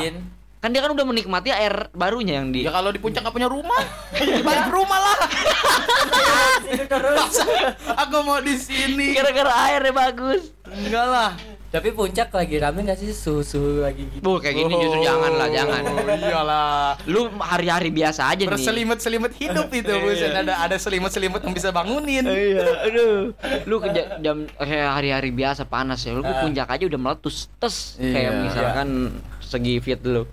Kan 0.57 0.69
dia 0.69 0.81
kan 0.81 0.91
udah 0.91 1.03
menikmati 1.03 1.49
air 1.49 1.89
barunya 1.91 2.37
yang 2.37 2.49
di 2.49 2.61
ya 2.61 2.69
kalau 2.69 2.89
di 2.89 2.97
puncak 2.97 3.21
nggak 3.21 3.33
punya 3.33 3.49
rumah 3.49 3.81
balik 4.45 4.63
ke 4.63 4.71
rumah 4.71 4.99
lah 4.99 5.17
aku 7.97 8.17
mau 8.21 8.39
di 8.39 8.55
sini 8.55 9.13
gara-gara 9.13 9.51
airnya 9.67 9.89
bagus. 9.91 10.53
enggak 10.63 11.01
lah 11.03 11.31
tapi 11.71 11.89
puncak 11.89 12.27
lagi 12.29 12.55
rame 12.57 12.83
gak 12.83 12.99
sih 12.99 13.09
susu 13.09 13.79
lagi 13.79 14.03
gitu 14.05 14.19
Bu 14.19 14.37
kayak 14.37 14.53
gini 14.53 14.75
justru 14.75 14.99
jangan 15.01 15.31
lah, 15.33 15.47
jangan. 15.47 15.81
Oh, 15.87 16.03
iyalah 16.11 16.99
Lu 17.05 17.31
hari-hari 17.33 17.89
biasa 17.89 18.27
aja 18.27 18.43
nih. 18.43 18.51
berselimut-selimut 18.51 19.31
hidup 19.33 19.71
itu 19.79 19.87
buset 19.95 20.35
ada 20.35 20.53
ada 20.59 20.75
selimut-selimut 20.75 21.39
yang 21.39 21.55
bisa 21.55 21.71
bangunin 21.71 22.27
Iya, 22.27 22.67
aduh. 22.85 23.31
Lu 23.63 23.75
ke 23.77 23.87
ja- 23.89 24.19
jam 24.19 24.43
kayak 24.53 24.89
hari-hari 24.91 25.31
biasa 25.31 25.63
panas 25.63 26.03
ya. 26.03 26.11
Lu 26.11 26.19
ke 26.19 26.29
Ah. 26.29 26.43
puncak 26.43 26.67
aja 26.69 26.83
udah 26.85 26.99
meletus 26.99 27.47
tes 27.55 27.95
Iya. 27.97 28.11
kayak 28.11 28.31
misalkan 28.41 28.87
segi 29.39 29.79
fit 29.79 30.03
lu. 30.03 30.27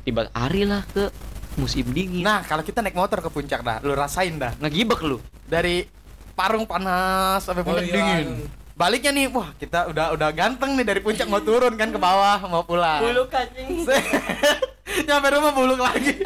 Tiba 0.00 0.30
hari 0.30 0.62
lah 0.62 0.86
ke 0.86 1.10
musim 1.54 1.86
dingin. 1.88 2.22
nah 2.22 2.40
kalau 2.40 2.62
kita 2.62 2.78
naik 2.78 2.94
motor 2.94 3.18
ke 3.18 3.28
puncak 3.28 3.60
dah 3.60 3.78
lu 3.80 3.94
rasain 3.94 4.34
dah 4.36 4.54
ngegibek 4.58 5.02
lu. 5.02 5.18
dari 5.44 5.86
Parung 6.32 6.64
panas 6.64 7.42
sampai 7.42 7.62
puncak 7.62 7.78
Oh, 7.78 7.86
iya. 7.88 7.94
dingin 7.96 8.28
baliknya 8.74 9.14
nih 9.14 9.30
wah 9.30 9.54
kita 9.54 9.86
udah 9.86 10.10
udah 10.18 10.28
ganteng 10.34 10.74
nih 10.74 10.82
dari 10.82 11.00
puncak 11.00 11.30
mau 11.30 11.38
turun 11.38 11.78
kan 11.78 11.94
ke 11.94 11.98
bawah 11.98 12.42
mau 12.50 12.66
pulang. 12.66 13.06
Bulu 13.06 13.30
kancing 13.30 13.86
nyampe 15.08 15.28
rumah 15.30 15.52
buluk 15.54 15.80
lagi. 15.80 16.22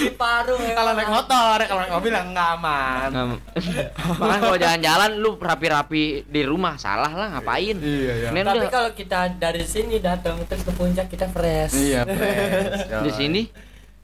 Di 0.00 0.10
parung 0.14 0.62
ya. 0.62 0.74
Kalau 0.78 0.92
naik 0.94 1.10
motor 1.10 1.58
kalau 1.66 1.80
naik 1.82 1.92
mobil 1.92 2.12
yang 2.14 2.28
nggak 2.30 2.48
aman. 2.58 3.10
Bahkan 4.16 4.38
kalau 4.46 4.56
jalan-jalan 4.58 5.10
lu 5.18 5.30
rapi-rapi 5.36 6.24
di 6.26 6.42
rumah 6.46 6.78
salah 6.78 7.10
lah 7.10 7.28
ngapain? 7.38 7.76
Iya, 7.78 8.12
iya. 8.14 8.28
Nen 8.30 8.46
tapi 8.46 8.64
udah 8.64 8.70
kalau 8.70 8.90
kita 8.94 9.34
dari 9.36 9.66
sini 9.66 9.98
datang 9.98 10.38
terus 10.46 10.62
ke 10.62 10.72
puncak 10.72 11.06
kita 11.10 11.26
fresh. 11.30 11.74
Iya 11.74 12.06
fresh. 12.06 12.80
Di 13.06 13.12
sini? 13.12 13.42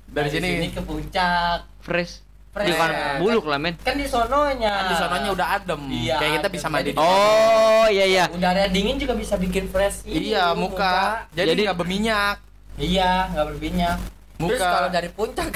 Dari 0.07 0.29
sini 0.35 0.71
ke 0.75 0.83
puncak. 0.83 1.67
Fresh. 1.83 2.26
Fresh. 2.57 2.73
Bukan 2.73 2.91
buluk 3.21 3.45
lah 3.45 3.59
men. 3.61 3.77
kan 3.77 3.95
di 3.95 4.09
sononya. 4.09 4.73
Kan 4.73 4.85
di 4.89 4.97
sononya 4.97 5.29
udah 5.29 5.47
adem. 5.61 5.81
Iya, 5.93 6.17
kayak 6.17 6.33
kita 6.41 6.49
bisa 6.49 6.67
mandi 6.73 6.91
di 6.91 6.97
Oh 6.97 7.85
iya 7.93 8.05
iya. 8.09 8.25
udara 8.33 8.65
dingin 8.67 8.97
juga 8.97 9.13
bisa 9.13 9.37
bikin 9.37 9.69
fresh. 9.69 10.09
Iya 10.09 10.57
muka. 10.57 11.29
Jadi 11.37 11.53
Jadi- 11.53 11.63
nggak 11.69 11.77
berminyak. 11.77 12.37
Iya 12.81 13.29
nggak 13.29 13.47
berminyak 13.53 14.16
terus 14.37 14.53
Muka. 14.53 14.69
kalau 14.69 14.89
dari 14.91 15.09
puncak 15.09 15.49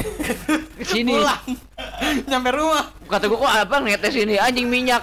Sini. 0.88 1.12
pulang 1.14 1.43
nyampe 2.27 2.51
rumah 2.51 2.85
Kata 3.05 3.27
gua 3.27 3.38
kok 3.43 3.51
apa 3.51 3.77
ngetes 3.83 4.14
ini 4.14 4.38
anjing 4.38 4.71
minyak. 4.71 5.03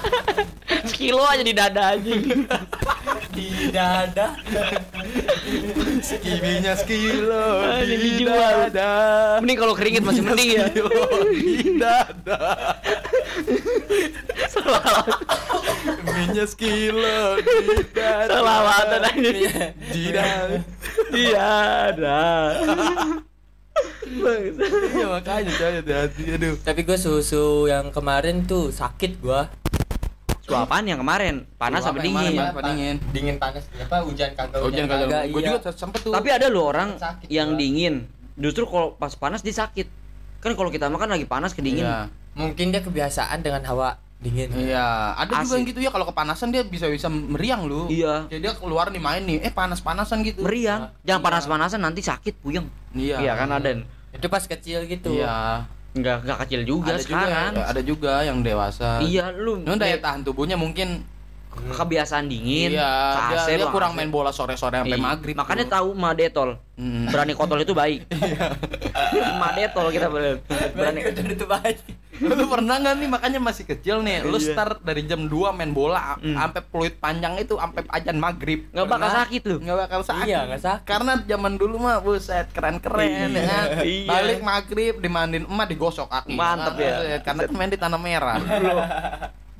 Sekilo 0.88 1.20
aja 1.20 1.44
di 1.44 1.52
dada 1.52 1.92
anjing. 1.92 2.48
di 3.36 3.68
dada 3.68 4.32
skibinya 6.00 6.72
skilo 6.74 7.60
Ah, 7.60 7.84
di 7.84 7.94
dijual. 7.94 8.72
dada 8.72 8.90
Mending 9.38 9.58
kalau 9.60 9.74
keringet 9.76 10.00
masih 10.00 10.24
mending 10.24 10.48
ya. 10.56 10.64
Di 10.72 11.76
dada 11.76 12.40
Skibinya 14.48 16.44
skilo 16.48 17.20
di 17.36 17.84
dada 17.92 18.32
Selawatan 18.32 19.00
aja. 19.04 19.30
di 19.92 20.04
dada 20.08 20.58
Iya 21.10 21.46
ada. 21.90 22.20
iya 24.10 25.06
makanya 25.08 25.50
coy 25.50 25.72
hati-hati 25.78 26.22
aduh 26.30 26.54
tapi 26.60 26.80
gue 26.82 26.96
susu 26.96 27.44
yang 27.64 27.88
kemarin 27.88 28.42
tuh 28.44 28.68
sakit 28.70 29.18
gua 29.18 29.46
Su 30.40 30.50
apaan 30.52 30.82
yang 30.82 30.98
kemarin? 30.98 31.46
Panas 31.54 31.86
apa 31.86 32.02
dingin? 32.02 32.34
kemarin, 32.34 32.50
Apa 32.50 32.60
dingin? 32.66 32.96
dingin 33.14 33.36
panas 33.38 33.62
apa 33.70 34.02
hujan 34.02 34.34
kagak 34.34 34.58
hujan 34.58 34.84
kagak 34.84 35.30
gue 35.30 35.38
iya. 35.38 35.48
juga 35.54 35.70
sempet 35.70 36.00
tuh 36.02 36.10
Tapi 36.10 36.28
ada 36.28 36.50
loh 36.50 36.66
orang 36.66 36.98
Sakit 36.98 37.30
yang 37.30 37.54
gua. 37.54 37.60
dingin. 37.60 37.94
Justru 38.34 38.66
kalau 38.66 38.98
pas 38.98 39.14
panas 39.14 39.40
dia 39.40 39.54
sakit. 39.54 39.86
Kan 40.40 40.58
kalau 40.58 40.68
kita 40.68 40.88
makan 40.88 41.06
lagi 41.08 41.22
panas 41.24 41.52
kedingin. 41.52 41.86
Iya. 41.86 42.10
mungkin 42.30 42.70
dia 42.70 42.78
kebiasaan 42.80 43.40
dengan 43.40 43.62
hawa 43.64 43.98
dingin 44.20 44.52
Iya, 44.52 45.16
ada 45.16 45.32
juga 45.32 45.48
Asik. 45.48 45.56
yang 45.56 45.64
gitu 45.66 45.80
ya 45.80 45.90
kalau 45.90 46.04
kepanasan 46.04 46.52
dia 46.52 46.60
bisa 46.62 46.86
bisa 46.86 47.08
meriang 47.08 47.64
lu. 47.64 47.88
Iya. 47.88 48.28
Jadi 48.28 48.40
dia 48.44 48.52
keluar 48.52 48.92
nih 48.92 49.00
main 49.00 49.22
nih, 49.24 49.40
eh 49.40 49.48
panas-panasan 49.48 50.20
gitu. 50.20 50.44
Meriang. 50.44 50.92
Iya. 50.92 51.04
Jangan 51.08 51.22
panas-panasan 51.24 51.80
nanti 51.80 52.04
sakit 52.04 52.34
puyeng. 52.38 52.68
Iya. 52.92 53.16
Iya 53.18 53.32
kan 53.34 53.48
ada. 53.50 53.72
itu 54.10 54.26
pas 54.26 54.42
kecil 54.42 54.90
gitu 54.90 55.14
Iya. 55.14 55.64
Enggak 55.94 56.26
enggak 56.26 56.38
kecil 56.44 56.60
juga 56.62 56.90
ada 56.92 57.00
sekarang. 57.00 57.52
juga, 57.54 57.62
ada 57.64 57.80
juga 57.82 58.12
yang 58.22 58.38
dewasa. 58.42 58.98
Iya 59.00 59.30
lu. 59.32 59.62
Cuman 59.62 59.78
daya 59.78 59.96
tahan 59.96 60.20
tubuhnya 60.22 60.58
mungkin 60.58 61.06
kebiasaan 61.50 62.30
dingin, 62.30 62.78
iya, 62.78 62.90
ke 63.10 63.20
dia, 63.26 63.38
AC 63.42 63.48
dia 63.50 63.58
lu 63.58 63.74
kurang 63.74 63.90
AC. 63.90 63.98
main 63.98 64.06
bola 64.06 64.30
sore-sore 64.30 64.78
sampai 64.78 64.94
Iya. 64.94 65.02
maghrib. 65.02 65.34
Makanya 65.34 65.66
tuh. 65.66 65.72
tahu 65.74 65.88
ma 65.94 66.10
detol. 66.14 66.58
Hmm. 66.74 67.10
Berani 67.10 67.34
kotol 67.34 67.62
itu 67.62 67.74
baik. 67.74 68.06
ma 69.40 69.50
detol 69.50 69.86
kita. 69.90 70.06
Berani. 70.06 70.38
Berani 70.74 71.00
itu 71.10 71.46
baik 71.48 71.76
lu 72.20 72.46
pernah 72.46 72.76
nggak 72.76 72.94
nih 72.94 73.08
makanya 73.08 73.40
masih 73.40 73.64
kecil 73.64 74.00
nih, 74.00 74.20
lu 74.22 74.36
Iya. 74.36 74.52
start 74.52 74.80
dari 74.80 75.02
jam 75.02 75.24
2 75.24 75.50
main 75.50 75.70
bola 75.70 76.14
Hmm. 76.14 76.34
sampai 76.34 76.60
peluit 76.62 76.94
panjang 76.96 77.34
itu 77.36 77.54
sampai 77.54 77.82
ajan 77.86 78.16
maghrib. 78.16 78.68
Nggak 78.68 78.86
bakal 78.86 78.98
Pernah? 79.02 79.18
sakit 79.20 79.42
lu. 79.42 79.56
Nggak 79.58 79.78
bakal 79.80 80.00
sakit. 80.02 80.26
Iya, 80.26 80.38
nggak 80.44 80.62
sakit. 80.62 80.86
Karena 80.86 81.12
zaman 81.18 81.52
dulu 81.54 81.76
mah 81.78 81.96
buset 81.98 82.46
keren-keren 82.50 83.08
ya 83.30 83.42
kan. 83.42 83.64
Iya. 83.80 84.06
Balik 84.06 84.40
maghrib 84.40 84.94
dimandiin 84.96 85.44
emak 85.44 85.66
digosok 85.68 86.06
kaki. 86.06 86.34
Mantep 86.34 86.74
Kan, 86.74 86.84
ya. 87.02 87.18
Karena 87.20 87.40
kan 87.44 87.54
main 87.54 87.68
di 87.68 87.78
tanah 87.78 87.98
merah. 87.98 88.36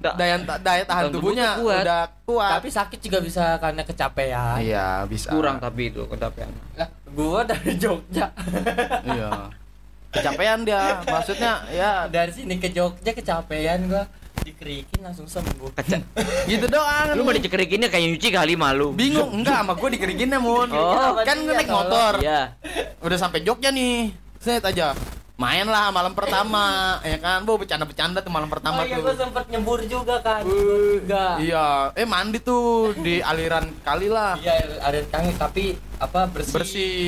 Da- 0.01 0.17
daya 0.17 0.41
daya 0.41 0.81
tahan 0.83 1.13
tubuhnya 1.13 1.61
kuat. 1.61 1.85
udah 1.85 2.03
kuat. 2.25 2.57
tapi 2.57 2.73
sakit 2.73 3.05
juga 3.05 3.21
bisa 3.21 3.61
karena 3.61 3.85
kecapean 3.85 4.57
iya, 4.59 5.05
bisa. 5.05 5.29
kurang 5.29 5.61
tapi 5.61 5.93
itu 5.93 6.09
kecapean. 6.09 6.49
lah 6.73 6.89
gua 7.07 7.45
dari 7.45 7.77
Jogja 7.77 8.33
Iya. 9.05 9.29
Kecapean 10.11 10.63
dia. 10.63 11.01
Maksudnya 11.03 11.53
ya. 11.71 11.93
Dari 12.07 12.31
sini 12.31 12.59
ke 12.59 12.69
Jogja 12.69 13.11
kecapean 13.11 13.87
gua. 13.87 14.05
Dikerikin 14.41 15.01
langsung 15.01 15.29
sembuh. 15.29 15.71
Keca- 15.73 16.01
gitu 16.47 16.67
doang. 16.67 17.13
lu 17.13 17.23
mau 17.23 17.31
dicekerikinnya 17.31 17.87
kayak 17.87 18.05
nyuci 18.09 18.29
kali 18.29 18.55
malu. 18.55 18.91
bingung. 18.91 19.31
Enggak 19.31 19.61
sama 19.61 19.73
gue 19.75 19.89
dikerikinnya 19.95 20.41
mun. 20.41 20.69
Oh. 20.71 21.21
kan 21.21 21.37
gue 21.37 21.47
Iya, 21.47 21.59
naik 21.61 21.69
tolong. 21.69 21.85
motor. 21.87 22.13
Iya. 22.19 22.41
udah 22.99 23.19
sampai 23.19 23.45
Jogja 23.45 23.69
nih. 23.69 24.11
Set 24.37 24.65
aja. 24.65 24.97
Main 25.37 25.65
lah 25.65 25.89
malam 25.89 26.13
pertama 26.13 26.61
ya 27.01 27.17
kan? 27.17 27.45
Bu 27.45 27.57
bercanda-bercanda 27.57 28.21
tuh 28.21 28.29
malam 28.29 28.49
pertama 28.49 28.81
oh 28.81 28.85
iya 28.85 28.97
tuh. 28.97 29.09
gua 29.09 29.15
sempet 29.15 29.45
nyebur 29.49 29.81
juga 29.85 30.21
kan. 30.21 30.45
Uh, 30.45 31.01
juga. 31.01 31.37
Iya. 31.37 31.67
Eh 31.95 32.05
mandi 32.05 32.41
tuh 32.41 32.93
di 32.95 33.21
aliran 33.21 33.73
kali 33.81 34.09
lah. 34.09 34.37
Iya 34.37 34.81
ada 34.81 35.01
tangi 35.07 35.33
tapi 35.35 35.65
apa 35.97 36.29
bersih. 36.29 36.53
Bersih 36.53 37.05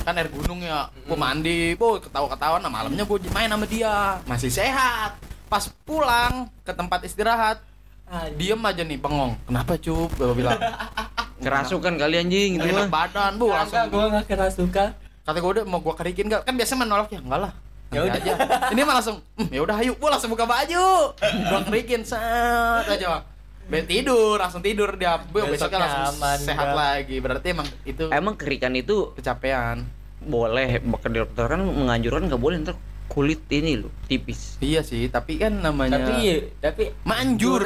kan 0.00 0.14
air 0.14 0.28
gunung 0.28 0.60
ya 0.60 0.88
gue 0.88 1.14
mandi 1.14 1.74
bu 1.74 2.00
ketawa-ketawa 2.00 2.56
nah 2.58 2.68
malamnya 2.68 3.04
gue 3.04 3.18
main 3.30 3.46
sama 3.46 3.66
dia 3.66 4.18
masih 4.24 4.48
sehat 4.48 5.16
Pas 5.50 5.66
pulang 5.82 6.46
ke 6.62 6.70
tempat 6.70 7.02
istirahat, 7.02 7.58
Anjing. 8.06 8.54
diem 8.54 8.62
aja 8.62 8.86
nih 8.86 8.94
bengong. 8.94 9.34
Kenapa 9.50 9.74
cup? 9.74 10.14
Gue 10.14 10.30
bilang. 10.38 10.54
Kerasukan 11.42 11.98
kali 11.98 12.22
anjing 12.22 12.54
gitu 12.54 12.70
Enak 12.70 12.86
mah. 12.86 13.10
badan, 13.10 13.34
bu 13.34 13.50
langsung. 13.50 13.82
gua 13.90 14.14
enggak 14.14 14.30
kerasukan. 14.30 14.88
Kata 15.26 15.36
gue 15.42 15.50
udah 15.50 15.64
mau 15.66 15.82
gua 15.82 15.98
kerikin 15.98 16.30
gak? 16.30 16.46
Kan 16.46 16.54
biasanya 16.54 16.86
menolak 16.86 17.10
ya, 17.10 17.18
enggak 17.18 17.50
lah. 17.50 17.52
Ya 17.90 18.00
udah. 18.06 18.14
aja. 18.14 18.32
Ini 18.70 18.80
mah 18.86 18.94
langsung, 18.94 19.16
"Hmm, 19.34 19.50
ya 19.50 19.60
udah 19.66 19.76
ayo, 19.82 19.92
gua 19.98 20.10
langsung 20.14 20.30
buka 20.30 20.46
baju. 20.46 20.86
Gua 21.50 21.60
kerikin 21.66 22.06
set 22.06 22.86
aja. 22.86 23.26
Be 23.70 23.80
tidur, 23.82 24.34
langsung 24.34 24.60
tidur 24.60 24.90
dia. 24.94 25.22
Bu, 25.22 25.40
Besoknya 25.40 25.54
besoknya 25.54 25.78
langsung 25.80 26.18
aman, 26.18 26.38
sehat 26.38 26.66
enggak. 26.66 26.74
lagi. 26.76 27.16
Berarti 27.18 27.46
emang 27.48 27.68
itu 27.84 28.04
Emang 28.10 28.34
kerikan 28.34 28.74
itu 28.74 29.14
kecapean. 29.14 29.86
boleh 30.20 30.84
bahkan 30.84 31.14
dokter 31.14 31.48
kan 31.48 31.60
menganjurkan 31.62 32.28
nggak 32.28 32.36
boleh 32.36 32.60
ntar 32.60 32.76
kulit 33.06 33.40
ini 33.48 33.74
loh 33.74 33.88
tipis. 34.04 34.60
Iya 34.60 34.84
sih, 34.84 35.08
tapi 35.08 35.34
kan 35.34 35.50
namanya 35.56 35.96
Tapi 35.96 36.44
tapi 36.60 36.82
manjur. 37.02 37.62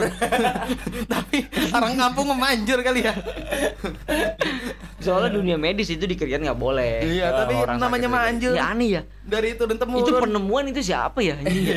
tapi 1.13 1.43
orang 1.69 1.99
kampung 1.99 2.31
memanjur 2.31 2.79
kali 2.81 3.03
ya. 3.03 3.13
Soalnya 4.97 5.35
dunia 5.35 5.57
medis 5.57 5.91
itu 5.91 6.01
di 6.01 6.15
kerikan 6.15 6.41
nggak 6.41 6.57
boleh. 6.57 7.03
Iya, 7.03 7.27
Kalau 7.29 7.41
tapi 7.43 7.55
orang 7.59 7.77
namanya 7.77 8.09
manjur. 8.09 8.55
Ya 8.55 8.65
aneh 8.71 8.89
ya. 8.89 9.03
Dari 9.21 9.49
itu 9.53 9.63
dan 9.65 9.77
temurun. 9.77 10.01
Itu 10.01 10.13
penemuan 10.17 10.65
itu 10.67 10.81
siapa 10.81 11.19
ya? 11.21 11.37
Iya. 11.41 11.77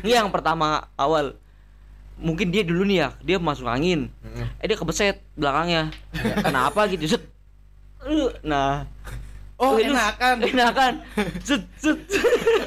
Ini 0.00 0.12
yang 0.14 0.30
pertama 0.30 0.86
awal. 0.94 1.36
Mungkin 2.20 2.52
dia 2.52 2.60
dulu 2.60 2.84
nih 2.84 2.96
ya, 3.00 3.08
dia 3.24 3.36
masuk 3.40 3.64
angin. 3.64 4.12
Eh 4.60 4.68
dia 4.68 4.76
kebeset 4.76 5.24
belakangnya. 5.34 5.88
Kenapa 6.44 6.84
gitu? 6.92 7.16
Set. 7.16 7.24
Uh, 8.00 8.32
Nah, 8.44 8.88
Oh, 9.60 9.76
Wih, 9.76 9.86
lu- 9.86 9.92
enakan. 9.92 10.40
enakan. 10.40 10.92
Set, 11.38 11.68
set. 11.76 11.98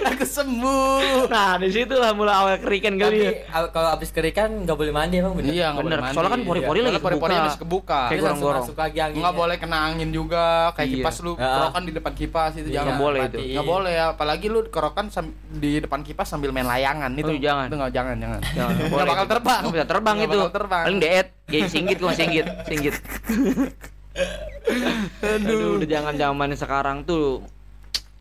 Aku 0.05 0.21
sembuh. 0.23 1.25
Nah, 1.25 1.57
di 1.57 1.67
situlah 1.67 2.13
mulai 2.13 2.29
awal 2.31 2.55
kerikan 2.57 2.93
kali 2.95 3.17
ya. 3.17 3.31
tapi 3.33 3.49
al- 3.49 3.71
kalau 3.71 3.89
habis 3.89 4.09
kerikan 4.09 4.61
nggak 4.61 4.77
boleh 4.77 4.93
mandi 4.93 5.17
emang 5.17 5.33
bener. 5.33 5.49
Iya, 5.51 5.73
nggak 5.73 5.81
Bener, 5.81 5.89
boleh 5.91 6.05
mandi. 6.05 6.13
soalnya 6.13 6.31
kan 6.31 6.41
pori-pori 6.45 6.77
Iya, 6.77 6.85
lagi 6.85 7.01
pori-pori 7.01 7.33
kebuka. 7.33 7.43
masih 7.43 7.59
kebuka. 7.59 8.01
Kayak 8.05 8.21
gorong-gorong. 8.21 8.61
masuk 8.61 8.77
lagi. 8.77 8.97
Nggak 9.15 9.33
boleh 9.33 9.55
kena 9.57 9.77
angin 9.83 10.09
juga, 10.09 10.45
kayak 10.71 10.85
Iya. 10.85 10.95
kipas 10.95 11.15
lu 11.19 11.31
kerokan 11.33 11.81
di 11.81 11.91
depan 11.91 12.13
kipas 12.13 12.51
itu 12.53 12.61
Iya, 12.63 12.75
jangan. 12.75 12.85
nggak 12.85 13.01
boleh 13.01 13.19
itu. 13.25 13.37
Nggak 13.41 13.65
boleh 13.67 13.91
ya, 13.91 14.05
apalagi 14.13 14.45
lu 14.47 14.59
kerokan 14.63 15.05
di 15.51 15.71
depan 15.79 15.99
kipas 15.99 16.27
sambil 16.27 16.49
main 16.51 16.67
layangan 16.67 17.09
itu. 17.11 17.25
Oh, 17.27 17.41
jangan. 17.41 17.65
Itu 17.65 17.75
nggak 17.75 17.91
jangan, 17.91 18.15
jangan. 18.15 18.39
Jangan, 18.45 18.53
nggak 18.53 18.77
Nggak 18.77 18.93
boleh 18.93 19.05
bakal 19.09 19.25
terbang. 19.27 19.61
Nggak 19.63 19.73
bisa 19.73 19.87
terbang 19.87 20.15
Nggak 20.15 20.29
itu. 20.29 20.39
Paling 20.85 20.99
deet, 20.99 21.27
gaya 21.43 21.65
singgit 21.67 21.97
gua 21.97 22.13
singgit, 22.13 22.45
singgit. 22.63 22.93
Aduh, 25.35 25.81
udah 25.81 25.87
jangan 25.89 26.13
zaman 26.15 26.53
sekarang 26.53 26.97
tuh 27.03 27.41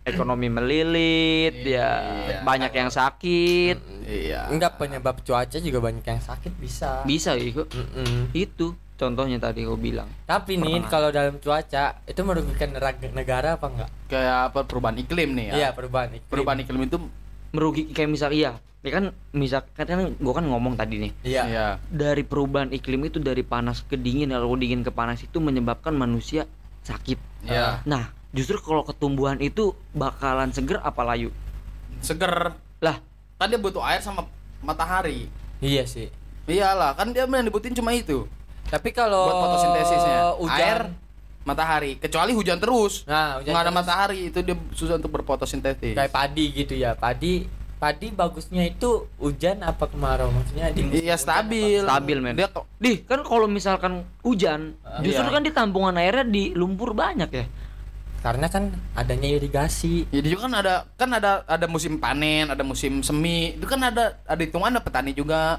ekonomi 0.02 0.50
melilit, 0.50 1.62
ya 1.62 1.90
Iya. 2.02 2.36
banyak 2.42 2.72
yang 2.74 2.90
sakit. 2.90 3.76
Iya. 4.02 4.50
Enggak 4.50 4.80
penyebab 4.80 5.22
cuaca 5.22 5.58
juga 5.62 5.78
banyak 5.78 6.02
yang 6.02 6.22
sakit 6.22 6.52
bisa. 6.58 7.06
Bisa 7.06 7.38
itu. 7.38 7.62
Mm-mm. 7.62 8.34
Itu 8.34 8.74
contohnya 8.98 9.38
tadi 9.38 9.62
gua 9.62 9.78
bilang. 9.78 10.08
Tapi 10.26 10.58
nih 10.58 10.82
kalau 10.90 11.14
dalam 11.14 11.38
cuaca 11.38 12.02
itu 12.02 12.20
merugikan 12.26 12.74
negara 13.14 13.54
apa 13.58 13.66
enggak? 13.70 13.90
Kayak 14.10 14.38
apa 14.50 14.60
perubahan 14.66 14.98
iklim 14.98 15.38
nih 15.38 15.44
ya. 15.48 15.54
Iya, 15.54 15.68
perubahan 15.70 16.10
iklim. 16.18 16.30
Perubahan 16.30 16.58
iklim 16.66 16.82
itu 16.82 16.98
Merugi 17.52 17.92
kayak 17.92 18.10
misal 18.10 18.32
iya, 18.32 18.56
ya 18.80 18.90
kan 18.90 19.12
misal 19.36 19.62
kan, 19.76 19.84
kan 19.84 20.16
gua 20.16 20.40
kan 20.40 20.44
ngomong 20.48 20.74
tadi 20.76 21.08
nih. 21.08 21.12
Iya. 21.24 21.42
Iya. 21.48 21.66
Dari 21.92 22.24
perubahan 22.24 22.72
iklim 22.72 23.06
itu 23.08 23.20
dari 23.20 23.44
panas 23.44 23.84
ke 23.84 24.00
dingin, 24.00 24.32
lalu 24.32 24.64
dingin 24.66 24.82
ke 24.82 24.90
panas 24.90 25.20
itu 25.20 25.38
menyebabkan 25.38 25.92
manusia 25.92 26.48
sakit. 26.82 27.20
Iya. 27.44 27.84
Nah, 27.84 28.10
justru 28.32 28.56
kalau 28.60 28.82
ketumbuhan 28.82 29.38
itu 29.38 29.76
bakalan 29.92 30.50
seger 30.50 30.80
apa 30.80 31.04
layu? 31.04 31.28
Seger. 32.02 32.56
Lah, 32.82 32.98
Kan 33.42 33.50
dia 33.50 33.58
butuh 33.58 33.82
air 33.82 33.98
sama 33.98 34.22
matahari. 34.62 35.26
Iya 35.58 35.82
sih. 35.82 36.06
Iyalah, 36.46 36.94
kan 36.94 37.10
dia 37.10 37.26
yang 37.26 37.42
dibutuhin 37.42 37.74
cuma 37.74 37.90
itu. 37.90 38.22
Tapi 38.70 38.94
kalau 38.94 39.26
buat 39.26 39.38
fotosintesisnya. 39.42 40.18
hujan, 40.38 40.62
Air, 40.62 40.80
matahari. 41.42 41.98
Kecuali 41.98 42.32
hujan 42.32 42.58
terus. 42.58 43.02
nah 43.06 43.38
hujan 43.38 43.50
nggak 43.52 43.62
ada 43.62 43.70
terus 43.70 43.78
matahari 43.82 44.18
itu 44.30 44.38
dia 44.42 44.56
susah 44.74 44.96
untuk 44.98 45.10
berfotosintesis. 45.12 45.94
kayak 45.94 46.12
padi 46.12 46.44
gitu 46.54 46.74
ya. 46.78 46.94
Padi 46.94 47.46
padi 47.82 48.14
bagusnya 48.14 48.62
itu 48.62 49.10
hujan 49.18 49.58
apa 49.66 49.90
kemarau 49.90 50.30
maksudnya 50.30 50.70
di 50.70 50.86
musim 50.86 51.02
Iya 51.02 51.18
stabil. 51.18 51.82
Stabil, 51.82 52.18
men. 52.22 52.38
Dia 52.38 52.46
kok 52.46 52.70
Dih, 52.78 53.02
kan 53.02 53.26
kalau 53.26 53.50
misalkan 53.50 54.06
hujan, 54.22 54.78
Ah, 54.86 55.02
justru 55.02 55.26
iya. 55.26 55.34
kan 55.34 55.42
di 55.42 55.50
tampungan 55.50 55.98
airnya 55.98 56.22
di 56.22 56.54
lumpur 56.54 56.94
banyak 56.94 57.30
ya. 57.34 57.46
Karena 58.22 58.46
kan 58.46 58.70
adanya 58.94 59.26
irigasi. 59.34 60.06
ya 60.14 60.22
juga 60.22 60.46
kan 60.46 60.54
ada 60.62 60.74
kan 60.94 61.10
ada 61.10 61.42
ada 61.42 61.66
musim 61.66 61.98
panen, 61.98 62.54
ada 62.54 62.62
musim 62.62 63.02
semi. 63.02 63.58
Itu 63.58 63.66
kan 63.66 63.82
ada 63.82 64.14
ada 64.22 64.38
hitungan 64.38 64.78
ada 64.78 64.78
petani 64.78 65.10
juga. 65.10 65.58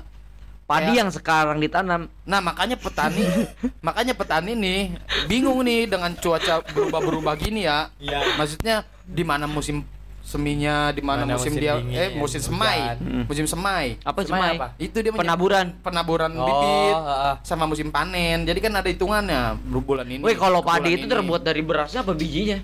Padi 0.74 0.92
yang 0.98 1.10
sekarang 1.14 1.58
ditanam 1.62 2.10
Nah, 2.26 2.40
makanya 2.42 2.74
petani 2.76 3.22
makanya 3.88 4.14
petani 4.18 4.58
nih 4.58 4.98
bingung 5.30 5.62
nih 5.62 5.86
dengan 5.86 6.12
cuaca 6.18 6.66
berubah-berubah 6.66 7.34
gini 7.38 7.70
ya. 7.70 7.94
Iya. 8.02 8.36
Maksudnya 8.36 8.76
di 9.06 9.22
mana 9.22 9.46
musim 9.46 9.86
seminya, 10.24 10.90
di 10.96 11.04
mana 11.04 11.28
musim, 11.28 11.52
musim 11.52 11.54
dia 11.60 11.76
dingin, 11.78 12.00
eh 12.00 12.10
musim 12.16 12.40
semai. 12.40 12.96
Hmm. 12.96 13.28
Musim 13.28 13.44
semai. 13.44 14.00
apa 14.02 14.24
Semai 14.24 14.40
semai? 14.40 14.52
apa? 14.56 14.68
Itu 14.80 14.98
dia 15.04 15.12
Penaburan. 15.12 15.66
penaburan 15.84 16.32
Oh, 16.34 16.48
bibit 16.48 16.96
heeh. 16.96 17.34
sama 17.44 17.68
musim 17.68 17.92
panen. 17.92 18.48
Jadi 18.48 18.60
kan 18.64 18.72
ada 18.72 18.88
hitungannya 18.88 19.60
bulan 19.68 20.08
ini. 20.08 20.24
Wih, 20.24 20.40
kalau 20.40 20.64
padi 20.64 20.96
itu 20.96 21.06
ini. 21.06 21.12
terbuat 21.12 21.44
dari 21.44 21.60
berasnya 21.62 22.02
apa 22.02 22.16
bijinya? 22.16 22.64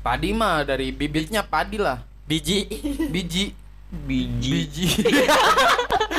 padi 0.00 0.32
mah 0.32 0.64
dari 0.64 0.94
bibitnya 0.94 1.44
padi 1.44 1.76
lah. 1.76 2.00
Biji. 2.24 2.64
Biji. 3.10 3.52
Biji. 3.90 4.48
Biji. 4.48 4.86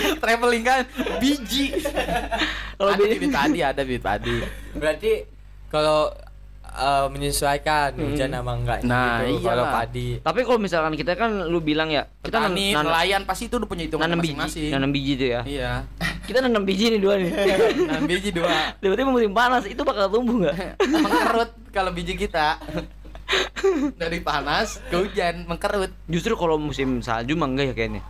Traveling 0.21 0.63
kan 0.63 0.79
biji. 1.17 1.77
Kalau 2.73 2.91
bibit 2.95 3.29
padi, 3.29 3.59
ada 3.59 3.81
bibit 3.81 4.01
padi. 4.01 4.35
Berarti 4.71 5.11
kalau 5.67 6.09
eh, 6.63 7.07
menyesuaikan 7.07 7.93
hujan 7.93 8.31
sama 8.31 8.53
enggak 8.53 8.79
Nah, 8.81 9.21
gitu 9.23 9.43
kalau 9.43 9.63
iyalah. 9.63 9.73
padi. 9.77 10.07
Tapi 10.19 10.39
kalau 10.41 10.57
misalkan 10.57 10.93
kita 10.93 11.13
kan 11.13 11.45
lu 11.45 11.59
bilang 11.59 11.87
ya, 11.87 12.07
kita 12.19 12.37
Petani, 12.41 12.71
nan- 12.71 12.87
nelayan 12.87 13.21
pasti 13.23 13.45
itu 13.45 13.55
udah 13.55 13.67
punya 13.67 13.83
hitungan 13.85 14.07
nanam 14.07 14.19
biji, 14.19 14.67
nanam 14.67 14.89
biji 14.89 15.11
itu 15.15 15.25
ya. 15.29 15.41
Iya. 15.43 15.71
Kita 16.21 16.37
nanam 16.39 16.63
biji 16.63 16.85
nih 16.87 17.01
dua 17.01 17.17
nih. 17.17 17.33
Nanam 17.89 18.05
biji 18.05 18.29
dua. 18.29 18.77
Tiba-tiba 18.77 19.09
musim 19.09 19.33
panas 19.33 19.65
itu 19.65 19.81
bakal 19.81 20.05
tumbuh 20.07 20.37
nggak? 20.39 20.77
Mengkerut 20.79 21.51
kalau 21.69 21.89
biji 21.91 22.13
kita. 22.13 22.61
Dari 23.97 24.19
panas 24.19 24.77
ke 24.85 24.95
hujan 24.97 25.43
mengkerut. 25.43 25.89
Justru 26.05 26.35
kalau 26.35 26.55
musim 26.55 27.01
salju 27.01 27.33
mah 27.33 27.47
enggak 27.47 27.65
ya 27.67 27.75
kayaknya. 27.75 28.01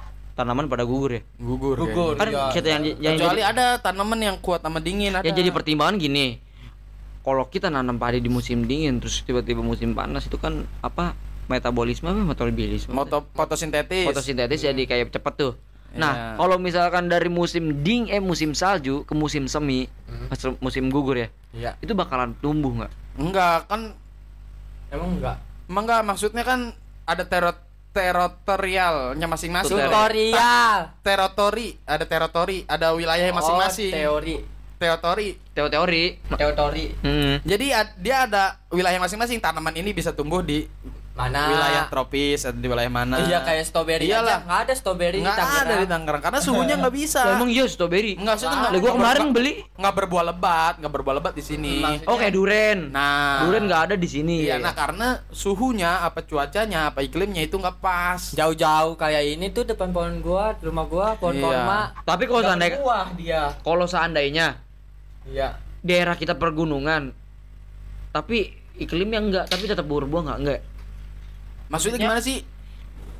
Tanaman 0.41 0.65
pada 0.65 0.81
gugur 0.81 1.11
ya. 1.11 1.21
Gugur. 1.37 1.77
Gugur. 1.77 2.17
Kan 2.17 2.27
Iya. 2.27 2.49
kita 2.49 2.67
yang, 2.67 2.83
yang 2.97 3.13
Kecuali 3.15 3.39
jadi, 3.39 3.53
ada 3.53 3.65
tanaman 3.77 4.17
yang 4.19 4.37
kuat 4.37 4.59
sama 4.59 4.81
dingin 4.81 5.13
ada. 5.13 5.21
yang 5.21 5.37
jadi 5.37 5.49
pertimbangan 5.49 5.95
gini. 5.95 6.41
Kalau 7.21 7.45
kita 7.45 7.69
nanam 7.69 7.95
padi 7.95 8.17
di 8.17 8.25
musim 8.25 8.65
dingin 8.65 8.97
terus 8.97 9.21
tiba-tiba 9.21 9.61
musim 9.61 9.93
panas 9.93 10.25
itu 10.25 10.35
kan 10.35 10.65
apa 10.81 11.13
metabolisme 11.45 12.09
apa 12.09 12.25
metabolisme? 12.25 12.89
Moto 12.89 13.29
fotosintetis. 13.31 14.09
fotosintetis 14.09 14.59
jadi 14.59 14.81
kayak 14.81 15.13
cepet 15.13 15.33
tuh. 15.35 15.53
Nah, 15.91 16.09
Iya. 16.09 16.25
kalau 16.39 16.57
misalkan 16.57 17.05
dari 17.05 17.27
musim 17.27 17.83
ding 17.83 18.07
eh 18.07 18.17
musim 18.17 18.55
salju 18.55 19.03
ke 19.03 19.13
musim 19.13 19.45
semi, 19.45 19.85
mas- 20.25 20.57
musim 20.57 20.87
gugur 20.87 21.19
ya, 21.19 21.27
Iya. 21.51 21.75
itu 21.77 21.91
bakalan 21.91 22.33
tumbuh 22.39 22.73
nggak? 22.73 22.91
Enggak, 23.13 23.67
kan 23.67 23.93
Emang 24.87 25.19
enggak? 25.19 25.37
emang 25.67 25.83
enggak 25.83 26.01
maksudnya 26.01 26.41
kan 26.41 26.71
ada 27.03 27.23
tero 27.23 27.51
teritorialnya 27.91 29.27
masing-masing. 29.27 29.75
Tutorial. 29.75 29.91
Tutorial. 29.91 30.79
Teritori, 31.03 31.67
ada 31.83 32.05
teritori, 32.07 32.57
ada 32.65 32.87
wilayah 32.95 33.27
masing-masing. 33.31 33.91
Oh, 33.91 33.97
teori. 34.19 34.35
Teritori. 34.81 35.29
Teori-teori. 35.53 36.03
Teori. 36.31 36.85
Hmm. 37.05 37.35
Jadi 37.45 37.67
ad- 37.69 37.95
dia 37.99 38.25
ada 38.25 38.57
wilayah 38.73 38.97
masing-masing 38.97 39.37
tanaman 39.37 39.75
ini 39.77 39.93
bisa 39.93 40.09
tumbuh 40.09 40.41
di 40.41 40.65
Mana? 41.11 41.43
wilayah 41.45 41.83
tropis 41.85 42.41
atau 42.41 42.55
di 42.55 42.65
wilayah 42.65 42.87
mana. 42.87 43.19
Iya 43.19 43.43
kayak 43.43 43.63
strawberry 43.63 44.07
Iyalah. 44.07 44.41
Nggak 44.41 44.59
ada 44.63 44.73
strawberry 44.73 45.19
Nggak 45.19 45.27
di 45.29 45.41
Tangerang. 45.41 45.67
ada 45.67 45.73
di 45.75 45.87
Tangerang 45.87 46.21
karena 46.21 46.39
suhunya 46.39 46.75
nggak 46.77 46.95
bisa. 46.95 47.19
Lah, 47.19 47.33
emang 47.35 47.49
iya 47.51 47.63
strawberry. 47.65 48.13
Nggak 48.15 48.31
Ah, 48.33 48.39
nggak. 48.39 48.71
Nggak 48.73 48.93
kemarin 48.93 49.19
berbuah- 49.21 49.35
beli. 49.35 49.53
nggak 49.75 49.93
berbuah 49.93 50.23
lebat, 50.25 50.73
nggak 50.79 50.91
berbuah 50.91 51.15
lebat 51.17 51.33
di 51.33 51.43
sini. 51.43 51.75
Maksudnya- 51.77 52.07
Oh 52.07 52.15
kayak 52.15 52.33
duren. 52.33 52.79
Nah, 52.89 53.43
Duren 53.43 53.63
nggak 53.65 53.81
ada 53.83 53.95
di 53.95 54.07
sini. 54.07 54.37
Iya, 54.41 54.57
nah 54.57 54.71
karena 54.71 55.07
suhunya, 55.29 56.01
apa 56.01 56.19
cuacanya, 56.21 56.87
apa 56.87 56.99
iklimnya 57.01 57.41
itu 57.41 57.55
nggak 57.55 57.77
pas. 57.77 58.31
Jauh-jauh 58.31 58.95
kayak 58.95 59.23
ini 59.31 59.49
tuh 59.49 59.63
depan 59.63 59.91
pohon 59.91 60.19
gua, 60.19 60.55
di 60.55 60.63
rumah 60.63 60.85
gua 60.85 61.07
pohon 61.15 61.35
Iya. 61.35 61.43
kurma. 61.43 61.79
Tapi 62.01 62.23
kalau 62.25 62.41
seandainya 62.41 62.77
berbuah 62.77 63.05
dia. 63.13 63.43
kalau 63.59 63.85
seandainya 63.85 64.47
Iya. 65.25 65.59
daerah 65.79 66.15
kita 66.15 66.33
pergunungan, 66.33 67.11
tapi 68.09 68.51
iklimnya 68.73 69.19
enggak, 69.19 69.45
tapi 69.45 69.63
tetap 69.65 69.83
berbuah 69.83 70.23
nggak 70.25 70.39
enggak. 70.39 70.61
Maksudnya 71.71 71.99
gimana 72.03 72.19
sih? 72.19 72.43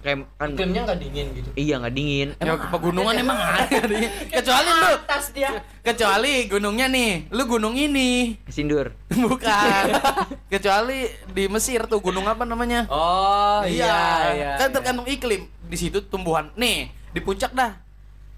Kayak 0.02 0.26
kan 0.34 0.50
Iklimnya 0.58 0.82
nggak 0.90 0.98
dingin 0.98 1.26
gitu. 1.38 1.50
iya 1.54 1.76
nggak 1.78 1.94
dingin. 1.94 2.28
Ya, 2.42 2.58
pegunungan 2.74 3.14
emang 3.22 3.38
ada 3.38 3.80
nih. 3.86 4.10
Kecuali 4.34 4.70
lu, 4.74 4.88
atas 4.98 5.26
dia. 5.30 5.50
kecuali 5.86 6.50
gunungnya 6.50 6.90
nih, 6.90 7.30
lu 7.30 7.44
gunung 7.46 7.78
ini. 7.78 8.34
Sindur. 8.50 8.98
Bukan. 9.14 9.84
kecuali 10.54 11.06
di 11.30 11.46
Mesir 11.46 11.86
tuh 11.86 12.02
gunung 12.02 12.26
apa 12.26 12.50
namanya? 12.50 12.90
Oh 12.90 13.62
iya 13.62 14.34
iya. 14.34 14.52
Kan 14.58 14.74
tergantung 14.74 15.06
iklim. 15.06 15.46
Di 15.70 15.78
situ 15.78 16.02
tumbuhan. 16.02 16.50
Nih, 16.58 16.90
di 17.14 17.22
puncak 17.22 17.54
dah. 17.54 17.78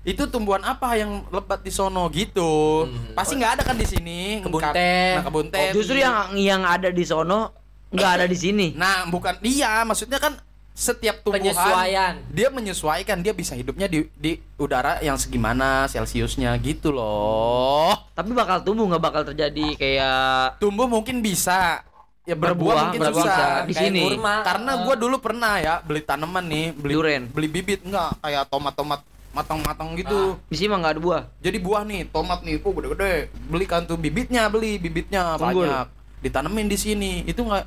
Itu 0.03 0.27
tumbuhan 0.27 0.67
apa 0.67 0.99
yang 0.99 1.23
lebat 1.31 1.63
di 1.63 1.71
sono 1.71 2.11
gitu. 2.11 2.91
Hmm. 2.91 3.15
Pasti 3.15 3.39
nggak 3.39 3.51
ada 3.55 3.63
kan 3.63 3.79
di 3.79 3.87
sini. 3.87 4.43
Kebun 4.43 4.67
teh. 4.75 5.15
Nah, 5.15 5.23
kebun 5.23 5.47
teh. 5.47 5.71
Justru 5.71 5.95
yang 5.95 6.35
yang 6.35 6.67
ada 6.67 6.91
di 6.91 7.07
sono 7.07 7.62
nggak 7.93 8.11
ada 8.11 8.25
di 8.25 8.35
sini. 8.35 8.67
Nah, 8.73 9.05
bukan 9.05 9.37
iya, 9.41 9.81
maksudnya 9.83 10.17
kan 10.17 10.33
setiap 10.73 11.21
tumbuhan 11.21 11.53
Penyesuaian. 11.53 12.13
dia 12.27 12.49
menyesuaikan 12.49 13.21
dia 13.21 13.29
bisa 13.29 13.53
hidupnya 13.53 13.85
di 13.85 14.09
di 14.11 14.41
udara 14.57 14.97
yang 14.99 15.15
segimana 15.15 15.85
celciusnya 15.85 16.49
gitu 16.57 16.89
loh. 16.89 17.93
Tapi 18.11 18.33
bakal 18.33 18.61
tumbuh 18.61 18.89
nggak 18.89 19.03
bakal 19.03 19.21
terjadi 19.23 19.77
kayak 19.77 20.57
Tumbuh 20.57 20.85
mungkin 20.85 21.21
bisa. 21.21 21.85
Ya 22.23 22.33
berbuah, 22.33 22.55
Berbuah, 22.55 22.83
mungkin 22.87 23.01
berbuah 23.03 23.19
susah. 23.21 23.35
bisa. 23.35 23.67
Di 23.67 23.73
Kayak 23.75 23.85
sini. 23.91 24.01
kurma. 24.07 24.35
Karena 24.41 24.71
Eh, 24.71 24.79
gua 24.81 24.95
dulu 24.95 25.15
pernah 25.19 25.53
ya 25.59 25.73
beli 25.83 26.01
tanaman 26.01 26.45
nih, 26.47 26.65
beli 26.71 26.93
Duren. 26.95 27.23
beli 27.27 27.47
bibit 27.47 27.83
enggak 27.83 28.15
kayak 28.17 28.43
tomat-tomat 28.47 29.01
matang-matang 29.29 29.91
gitu. 29.93 30.37
di 30.45 30.55
sini 30.55 30.69
mah 30.69 30.77
nggak 30.79 30.93
ada 30.93 31.01
buah. 31.01 31.21
Jadi 31.37 31.57
buah 31.59 31.81
nih, 31.83 32.01
tomat 32.07 32.39
nih, 32.41 32.61
oh 32.61 32.71
gede-gede. 32.71 33.13
Belikan 33.43 33.81
tuh 33.83 33.97
bibitnya, 33.97 34.45
beli 34.47 34.77
bibitnya 34.77 35.35
Unggul. 35.35 35.65
banyak. 35.67 35.87
Ditanemin 36.23 36.65
di 36.65 36.77
sini. 36.77 37.11
Itu 37.23 37.43
nggak 37.43 37.63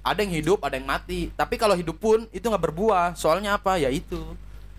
ada 0.00 0.20
yang 0.20 0.34
hidup, 0.34 0.60
ada 0.60 0.76
yang 0.76 0.84
mati. 0.84 1.32
Tapi 1.32 1.56
kalau 1.56 1.72
hidup 1.72 1.96
pun 1.96 2.28
itu 2.30 2.44
nggak 2.44 2.60
berbuah. 2.62 3.16
Soalnya 3.16 3.56
apa? 3.56 3.74
Ya 3.76 3.88
itu. 3.88 4.20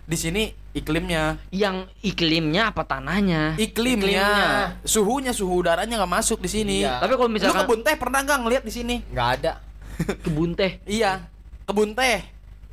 Di 0.08 0.15
sini 0.15 0.43
iklimnya, 0.71 1.36
Yang 1.51 1.91
iklimnya 1.99 2.71
apa 2.71 2.86
tanahnya? 2.86 3.60
iklimnya, 3.60 4.08
Iklimnya. 4.08 4.80
suhunya, 4.88 5.36
suhu 5.36 5.60
udaranya 5.60 5.99
nggak 5.99 6.13
masuk 6.13 6.39
di 6.39 6.47
sini. 6.47 6.75
Iya. 6.80 7.03
Tapi 7.03 7.12
kalau 7.12 7.27
Lu 7.27 7.36
misalkan 7.36 7.65
kebun 7.65 7.82
teh 7.84 7.95
pernah 7.99 8.23
nggak 8.23 8.39
ngeliat 8.39 8.63
di 8.63 8.71
sini? 8.71 8.95
nggak 9.03 9.30
ada. 9.36 9.60
kebun 10.23 10.56
teh, 10.56 10.80
Iya, 10.88 11.27
kebun 11.65 11.91
teh. 11.91 12.23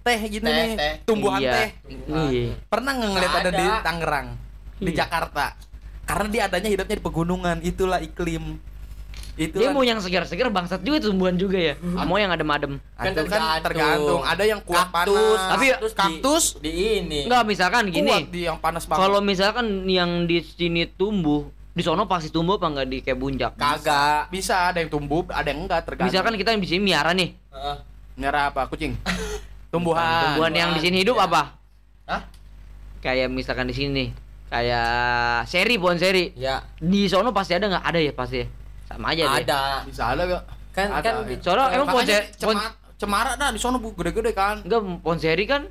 Teh 0.05 0.21
gini 0.29 0.45
Teh, 0.45 0.53
nih, 0.55 0.71
teh. 0.77 0.95
tumbuhan 1.03 1.41
Iya. 1.43 1.53
teh. 1.57 1.69
Iya. 2.07 2.55
Pernah 2.69 2.93
nggak 2.93 3.11
ngeliat 3.11 3.31
Nggak 3.33 3.43
ada, 3.43 3.51
di 3.51 3.65
ada. 3.67 3.81
Tangerang, 3.83 4.29
di 4.79 4.91
Iya. 4.93 4.99
Jakarta? 5.03 5.45
Karena 6.05 6.27
dia 6.29 6.43
adanya 6.47 6.69
hidupnya 6.71 6.95
di 6.95 7.03
pegunungan, 7.03 7.57
itulah 7.65 7.99
iklim. 7.99 8.61
Itulah 9.35 9.61
Dia 9.61 9.71
mau 9.71 9.83
yang 9.83 9.99
segar-segar 9.99 10.47
bangsat 10.49 10.79
juga 10.81 11.03
tumbuhan 11.03 11.35
juga 11.35 11.59
ya. 11.59 11.75
Mau 11.83 12.15
yang 12.15 12.31
adem-adem. 12.31 12.79
Kan 12.95 13.11
Itu 13.11 13.27
kan 13.27 13.59
tergantung. 13.59 13.65
tergantung. 13.67 14.21
Ada 14.23 14.45
yang 14.45 14.61
kuat 14.61 14.87
Kaktus. 14.89 15.11
panas. 15.11 15.51
Tapi 15.51 15.65
kaktus, 15.67 15.91
di- 15.91 15.99
kaktus 15.99 16.45
di, 16.59 16.71
ini. 16.71 17.19
Enggak 17.27 17.43
misalkan 17.45 17.83
kuat 17.85 17.97
gini. 17.97 18.13
di 18.31 18.41
yang 18.43 18.57
panas 18.57 18.87
banget. 18.87 19.01
Kalau 19.01 19.19
misalkan 19.19 19.67
yang 19.85 20.11
di 20.25 20.39
sini 20.41 20.87
tumbuh, 20.87 21.45
di 21.69 21.83
sono 21.83 22.07
pasti 22.07 22.31
tumbuh 22.31 22.55
apa 22.55 22.67
enggak 22.69 22.87
di 22.87 22.99
kayak 23.01 23.19
buncak? 23.19 23.53
Kagak. 23.55 24.31
bisa 24.31 24.71
ada 24.71 24.79
yang 24.79 24.87
tumbuh, 24.87 25.27
ada 25.29 25.45
yang 25.45 25.61
enggak 25.61 25.83
tergantung. 25.83 26.09
Misalkan 26.09 26.35
kita 26.35 26.49
yang 26.51 26.63
di 26.63 26.71
sini 26.71 26.81
miara 26.85 27.11
nih. 27.11 27.35
Heeh. 27.51 27.77
Merah 28.15 28.55
apa? 28.55 28.65
Kucing. 28.65 28.95
Tumbuhan. 29.75 30.31
Tumbuhan 30.31 30.55
yang 30.55 30.71
di 30.71 30.81
sini 30.81 31.03
hidup 31.03 31.19
Iya. 31.19 31.27
apa? 31.27 31.43
Hah? 32.07 32.23
Kayak 33.01 33.29
misalkan 33.29 33.67
di 33.67 33.75
sini 33.75 34.05
kayak 34.47 35.45
seri 35.45 35.75
pohon 35.75 35.99
seri. 35.99 36.31
Ya. 36.35 36.63
Di 36.79 37.05
sono 37.05 37.35
pasti 37.35 37.53
ada 37.53 37.67
nggak? 37.67 37.83
Ada 37.83 37.99
ya 37.99 38.15
pasti. 38.15 38.63
Sama 38.85 39.07
aja 39.11 39.23
deh. 39.25 39.43
Ada. 39.43 39.63
Bisa 39.85 40.03
ada 40.11 40.23
gak? 40.25 40.43
Kan- 40.71 40.91
ada, 40.91 41.03
kan 41.03 41.15
ya. 41.25 41.37
Soalnya 41.39 41.65
emang 41.71 41.87
pohon 41.87 42.03
Makanya 42.03 42.19
seri, 42.19 42.27
pohon, 42.37 42.57
cema- 42.57 42.75
cemara 42.95 43.33
dah 43.35 43.49
di 43.49 43.59
sono 43.59 43.77
bu 43.79 43.89
gede-gede 43.93 44.33
kan. 44.33 44.57
enggak 44.61 44.81
pohon 45.01 45.19
seri 45.19 45.45
kan 45.45 45.63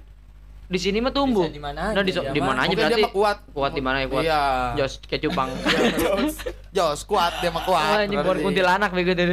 di 0.73 0.79
sini 0.79 0.97
mah 0.97 1.09
tumbuh. 1.09 1.45
Di 1.45 1.61
mana 1.61 1.93
Nah, 1.93 1.93
aja, 1.93 2.01
di, 2.01 2.09
so- 2.09 2.25
ya, 2.25 2.33
di 2.33 2.41
mana 2.41 2.59
aja 2.59 2.73
dia 2.73 2.81
berarti. 2.83 3.01
mah 3.01 3.13
kuat. 3.13 3.37
Kuat 3.47 3.71
di 3.71 3.79
mana 3.79 3.97
ya 3.99 4.07
kuat? 4.07 4.23
Iya. 4.23 4.41
Jos 4.75 4.93
kecupang. 4.99 5.53
Jos 6.75 6.99
kuat 7.03 7.37
dia 7.37 7.47
mah 7.47 7.61
Wah, 7.61 7.69
kuat. 7.93 7.97
ini 8.03 8.15
pohon 8.15 8.25
berarti. 8.25 8.43
kuntilanak 8.43 8.89
bego 8.89 9.13
tuh. 9.13 9.25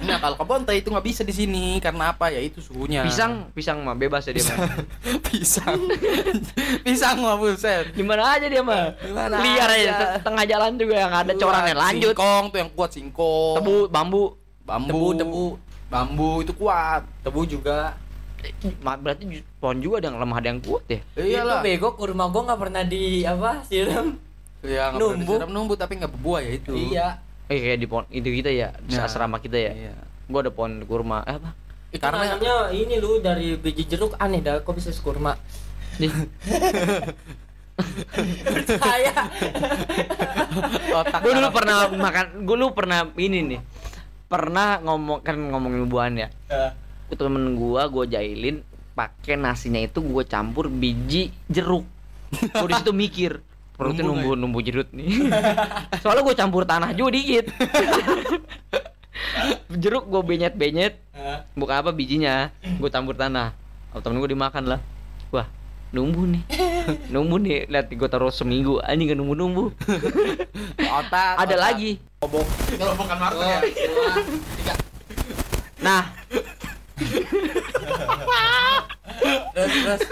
Nah, 0.00 0.18
kalau 0.18 0.36
kebun 0.36 0.62
teh 0.62 0.76
itu 0.76 0.88
nggak 0.88 1.02
bisa 1.04 1.22
di 1.22 1.30
sini 1.30 1.78
karena 1.78 2.10
apa? 2.10 2.30
Ya 2.30 2.38
itu 2.38 2.62
suhunya. 2.62 3.02
Pisang, 3.02 3.50
pisang 3.52 3.82
mah 3.82 3.92
bebas 3.92 4.22
ya 4.22 4.32
dia 4.32 4.46
mah. 4.46 4.70
pisang. 5.20 5.74
pisang 6.86 7.16
mah 7.18 7.34
buset. 7.34 7.90
Di 7.90 8.00
mana 8.00 8.22
aja 8.32 8.46
dia 8.46 8.62
mah. 8.62 8.94
Di 8.94 9.10
mana 9.10 9.34
Liar 9.36 9.66
aja, 9.66 9.74
aja. 9.76 9.92
te- 9.92 10.22
tengah 10.22 10.44
jalan 10.44 10.72
juga 10.76 10.94
yang 10.96 11.12
ada 11.12 11.32
corannya 11.32 11.74
Kuat. 11.74 11.82
lanjut. 11.84 12.14
Singkong 12.14 12.44
tuh 12.46 12.58
yang 12.60 12.70
kuat 12.70 12.90
singkong. 12.92 13.54
Tebu, 13.56 13.76
bambu. 13.86 14.24
bambu, 14.62 14.86
Tebu, 14.88 15.06
tebu. 15.16 15.44
bambu 15.86 16.30
itu 16.40 16.52
kuat. 16.52 17.02
Tebu 17.20 17.40
juga. 17.44 17.98
Berarti 18.78 19.24
pohon 19.56 19.78
juga 19.78 20.00
ada 20.00 20.06
yang 20.08 20.18
lemah 20.18 20.36
ada 20.36 20.48
yang 20.48 20.60
kuat 20.60 20.84
ya. 20.86 21.00
Iyalah. 21.14 21.60
Itu 21.60 21.66
bego 21.66 21.88
ke 21.94 22.04
rumah 22.06 22.26
gua 22.28 22.42
nggak 22.46 22.60
pernah 22.60 22.82
di 22.82 23.02
apa 23.22 23.50
siram. 23.62 24.16
Ya, 24.60 24.90
nggak 24.90 24.98
pernah 24.98 25.14
Numbu. 25.14 25.32
disiram 25.32 25.50
numbu 25.52 25.74
tapi 25.74 25.92
nggak 25.96 26.12
berbuah 26.12 26.40
ya 26.40 26.52
itu. 26.54 26.72
Iya. 26.74 27.06
Eh 27.46 27.58
kayak 27.58 27.78
di 27.78 27.86
pohon 27.86 28.04
itu 28.08 28.28
kita 28.32 28.50
ya, 28.50 28.68
di 28.80 28.92
Nah, 28.92 29.06
asrama 29.06 29.38
kita 29.38 29.54
ya. 29.54 29.72
iya. 29.72 29.92
Gua 30.26 30.40
ada 30.40 30.50
pohon 30.50 30.82
kurma. 30.82 31.22
Eh 31.22 31.36
apa? 31.36 31.50
Itu 31.88 32.02
Karena- 32.02 32.34
namanya 32.34 32.54
ini 32.70 32.94
lu 32.96 33.18
dari 33.18 33.54
biji 33.54 33.86
jeruk 33.86 34.16
aneh 34.16 34.40
dah 34.40 34.58
kok 34.58 34.74
bisa 34.74 34.90
sekurma. 34.90 35.38
Nih, 35.96 36.10
Percaya. 38.46 39.14
Otak 40.94 41.20
gue 41.20 41.32
dulu 41.32 41.48
pernah 41.50 41.76
makan, 41.88 42.24
gue 42.42 42.56
dulu 42.56 42.72
pernah 42.72 42.98
ini 43.14 43.38
nih, 43.46 43.60
pernah 44.26 44.80
ngomong 44.80 45.20
kan 45.20 45.36
ngomongin 45.36 45.84
buahan 45.84 46.14
ya. 46.16 46.28
Ke 46.48 46.72
temen 47.14 47.54
gua, 47.54 47.86
gua 47.86 48.02
jahilin 48.02 48.66
pakai 48.98 49.38
nasinya 49.38 49.78
itu 49.78 50.02
gua 50.02 50.26
campur 50.26 50.66
biji 50.66 51.30
jeruk. 51.46 51.86
Gua 52.50 52.66
di 52.66 52.74
situ 52.74 52.90
mikir, 52.90 53.32
perutnya 53.78 54.02
Numbu 54.02 54.34
numbu 54.34 54.58
numbu 54.58 54.58
jeruk 54.64 54.90
nih. 54.90 55.30
Soalnya 56.02 56.26
gua 56.26 56.34
campur 56.34 56.66
tanah 56.66 56.90
juga 56.96 57.14
dikit. 57.14 57.46
jeruk 59.82 60.10
gua 60.10 60.26
benyet 60.26 60.58
benyet, 60.58 60.98
bukan 61.54 61.76
apa 61.78 61.90
bijinya, 61.94 62.50
gua 62.82 62.90
campur 62.90 63.14
tanah. 63.14 63.54
Oh, 63.94 64.02
temen 64.02 64.18
gua 64.18 64.28
dimakan 64.28 64.64
lah. 64.76 64.80
Wah, 65.30 65.46
numbu 65.94 66.26
nih, 66.26 66.42
numbu 67.14 67.38
nih. 67.38 67.70
Lihat 67.70 67.92
gua 67.94 68.08
taruh 68.10 68.34
seminggu, 68.34 68.82
anjing 68.82 69.14
gak 69.14 69.18
numbu 69.22 69.34
numbu. 69.38 69.64
otak. 70.82 71.34
Ada 71.38 71.54
otak. 71.54 71.58
lagi. 71.60 71.90
Kobok. 72.18 72.46
Kalau 72.74 72.94
bukan 72.96 73.16
Martin 73.20 73.46
ya. 73.46 73.60
Nah, 75.76 76.02
terus 79.56 79.72
terus 79.72 80.02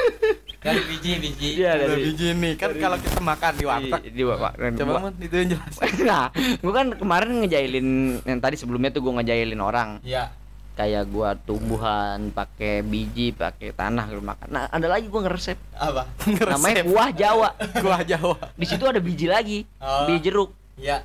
dari 0.65 0.81
biji 0.89 1.11
biji. 1.21 1.49
Iya, 1.61 1.77
Ada 1.77 1.85
dari- 1.93 2.05
biji 2.09 2.27
nih 2.33 2.53
kan 2.57 2.73
kalau 2.81 2.97
kita 2.97 3.21
makan 3.21 3.53
di 3.53 3.65
warteg. 3.69 4.01
di, 4.09 4.11
di 4.17 4.23
bapak. 4.25 4.53
Coba 4.81 4.93
Mun, 4.97 5.15
itu 5.21 5.35
yang 5.37 5.49
jelas. 5.53 5.75
nah, 6.09 6.25
gua 6.65 6.73
kan 6.73 6.87
kemarin 6.97 7.31
ngejailin 7.45 7.89
yang 8.25 8.41
tadi 8.41 8.57
sebelumnya 8.57 8.89
tuh 8.89 9.05
gua 9.05 9.21
ngejailin 9.21 9.61
orang. 9.61 10.01
Iya. 10.01 10.33
Kayak 10.75 11.05
gua 11.13 11.37
tumbuhan, 11.37 12.33
pakai 12.33 12.81
biji, 12.81 13.37
pakai 13.37 13.77
tanah 13.77 14.09
gitu 14.09 14.25
makan. 14.25 14.49
Nah, 14.49 14.65
ada 14.73 14.87
lagi 14.89 15.07
gua 15.13 15.29
ngeresep. 15.29 15.61
Apa? 15.77 16.09
Namanya 16.57 16.83
kuah 16.89 17.11
Jawa. 17.13 17.49
Kuah 17.85 18.01
Jawa. 18.03 18.37
Di 18.57 18.65
situ 18.65 18.85
ada 18.89 18.99
biji 19.05 19.29
lagi. 19.29 19.69
Oh. 19.79 20.09
Biji 20.09 20.33
jeruk. 20.33 20.51
Iya. 20.81 21.05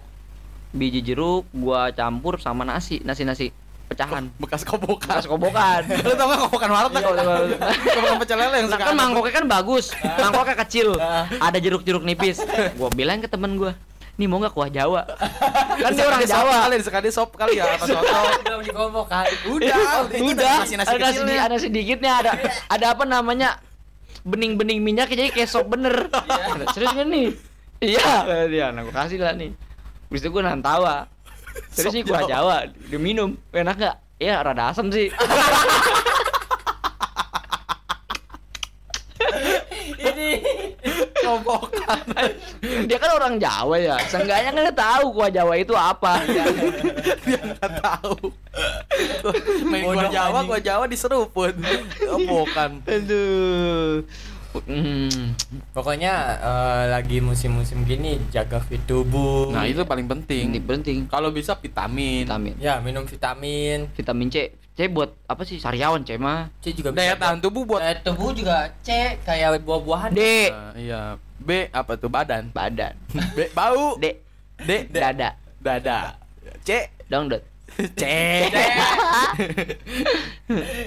Biji 0.72 1.04
jeruk 1.04 1.44
gua 1.52 1.92
campur 1.92 2.40
sama 2.40 2.64
nasi, 2.64 3.04
nasi-nasi 3.04 3.52
pecahan. 3.90 4.24
Bekas 4.38 4.62
kobokan. 4.62 5.10
Bekas 5.10 5.26
kobokan. 5.26 5.82
Lu 6.06 6.14
tau 6.14 6.26
gak 6.28 6.40
kobokan 6.46 6.70
warteg? 6.70 7.02
Kobokan 7.02 8.18
pecel 8.22 8.38
lele 8.38 8.56
yang 8.56 8.68
Nah, 8.68 8.78
suka 8.78 8.86
kan 8.86 8.96
mangkoknya 8.96 9.34
kan 9.34 9.46
bagus, 9.50 9.86
mangkoknya 10.22 10.56
kecil, 10.62 10.88
Ah. 10.96 11.26
ada 11.42 11.58
jeruk-jeruk 11.58 12.02
nipis. 12.02 12.46
Gua 12.78 12.88
bilang 12.90 13.18
ke 13.18 13.26
temen 13.26 13.58
gua, 13.58 13.74
nih 14.16 14.26
mau 14.26 14.38
nggak 14.38 14.54
kuah 14.54 14.70
Jawa? 14.70 15.02
Kan 15.82 15.96
dia 15.96 16.06
orang 16.06 16.22
Jawa. 16.24 16.56
kali, 16.68 16.76
sekali 16.80 17.10
sop 17.10 17.34
kali 17.34 17.56
ya 17.56 17.66
apa 17.66 17.86
soto. 17.88 18.20
Dikompok 18.62 19.08
kan. 19.08 19.26
Udah, 19.48 20.06
itu 20.06 20.24
udah 20.28 20.56
ada 20.60 20.98
nasi, 21.08 21.34
ada 21.34 21.56
sedikitnya 21.56 22.12
ada 22.20 22.32
ada 22.68 22.86
apa 22.92 23.04
namanya 23.04 23.56
bening-bening 24.22 24.84
minyak 24.84 25.08
jadi 25.08 25.32
kayak 25.32 25.48
sop 25.48 25.66
bener 25.66 26.12
serius 26.76 26.92
gak 26.92 27.08
nih 27.08 27.32
iya 27.80 28.28
dia 28.46 28.68
nah 28.70 28.84
gue 28.84 28.92
kasih 28.92 29.16
lah 29.16 29.32
nih 29.32 29.56
Habis 30.12 30.20
itu 30.20 30.30
gue 30.30 30.42
nahan 30.44 30.60
tawa 30.60 31.08
Sop 31.72 31.92
sih 31.92 32.02
kuah 32.04 32.24
Jawa. 32.26 32.68
Diminum 32.90 33.36
enak 33.52 33.76
gak? 33.78 33.96
Ya 34.20 34.44
rada 34.44 34.72
asem 34.76 34.92
sih 34.92 35.08
Ini 40.00 40.30
Kobokan. 41.24 42.04
Dia 42.88 42.98
kan 43.00 43.12
orang 43.16 43.40
Jawa 43.40 43.76
ya 43.80 43.96
Seenggaknya 44.12 44.52
kan 44.52 44.64
dia 44.68 44.76
tahu 44.76 45.06
kuah 45.16 45.32
Jawa 45.32 45.54
itu 45.56 45.72
apa 45.76 46.20
Dia 46.28 47.40
nggak 47.40 47.72
tahu. 47.80 48.16
Main 49.68 49.84
kuah 49.88 50.12
Jawa, 50.12 50.40
kuah 50.44 50.60
Jawa 50.60 50.84
diseruput. 50.88 51.56
Kobokan. 52.00 52.84
Aduh 52.88 54.04
Hmm. 54.50 55.38
pokoknya 55.72 56.14
eh, 56.42 56.84
lagi 56.90 57.22
musim-musim 57.22 57.86
gini 57.86 58.18
jaga 58.34 58.58
fit 58.58 58.82
tubuh. 58.90 59.54
Nah, 59.54 59.70
itu 59.70 59.86
paling 59.86 60.10
penting. 60.10 60.50
Ini 60.54 60.62
penting 60.66 60.98
Kalau 61.06 61.30
bisa 61.30 61.54
vitamin. 61.54 62.26
Vitamin 62.26 62.54
Ya, 62.58 62.82
minum 62.82 63.06
vitamin. 63.06 63.86
Vitamin 63.94 64.28
C 64.34 64.54
C 64.74 64.88
buat 64.88 65.12
apa 65.28 65.44
sih 65.44 65.60
sariawan 65.60 66.08
C 66.08 66.16
mah 66.16 66.48
C 66.64 66.72
juga 66.72 66.96
Daya 66.96 67.14
bisa 67.14 67.22
tahan 67.22 67.38
tubuh 67.44 67.68
buat 67.68 67.84
Daya 67.84 68.00
tubuh 68.00 68.32
juga 68.32 68.72
C 68.80 69.20
kayak 69.28 69.62
buah-buahan. 69.62 70.10
D 70.16 70.22
Nah, 70.50 70.74
iya. 70.80 71.02
B 71.40 71.68
apa 71.72 72.00
tuh 72.00 72.08
badan? 72.08 72.50
badan 72.56 72.96
B 73.36 73.52
bau. 73.52 74.00
D 74.00 74.18
D 74.64 74.88
dada 74.88 75.36
dada. 75.60 76.16
C 76.64 76.88
dangdut 77.12 77.44
C. 77.90 78.04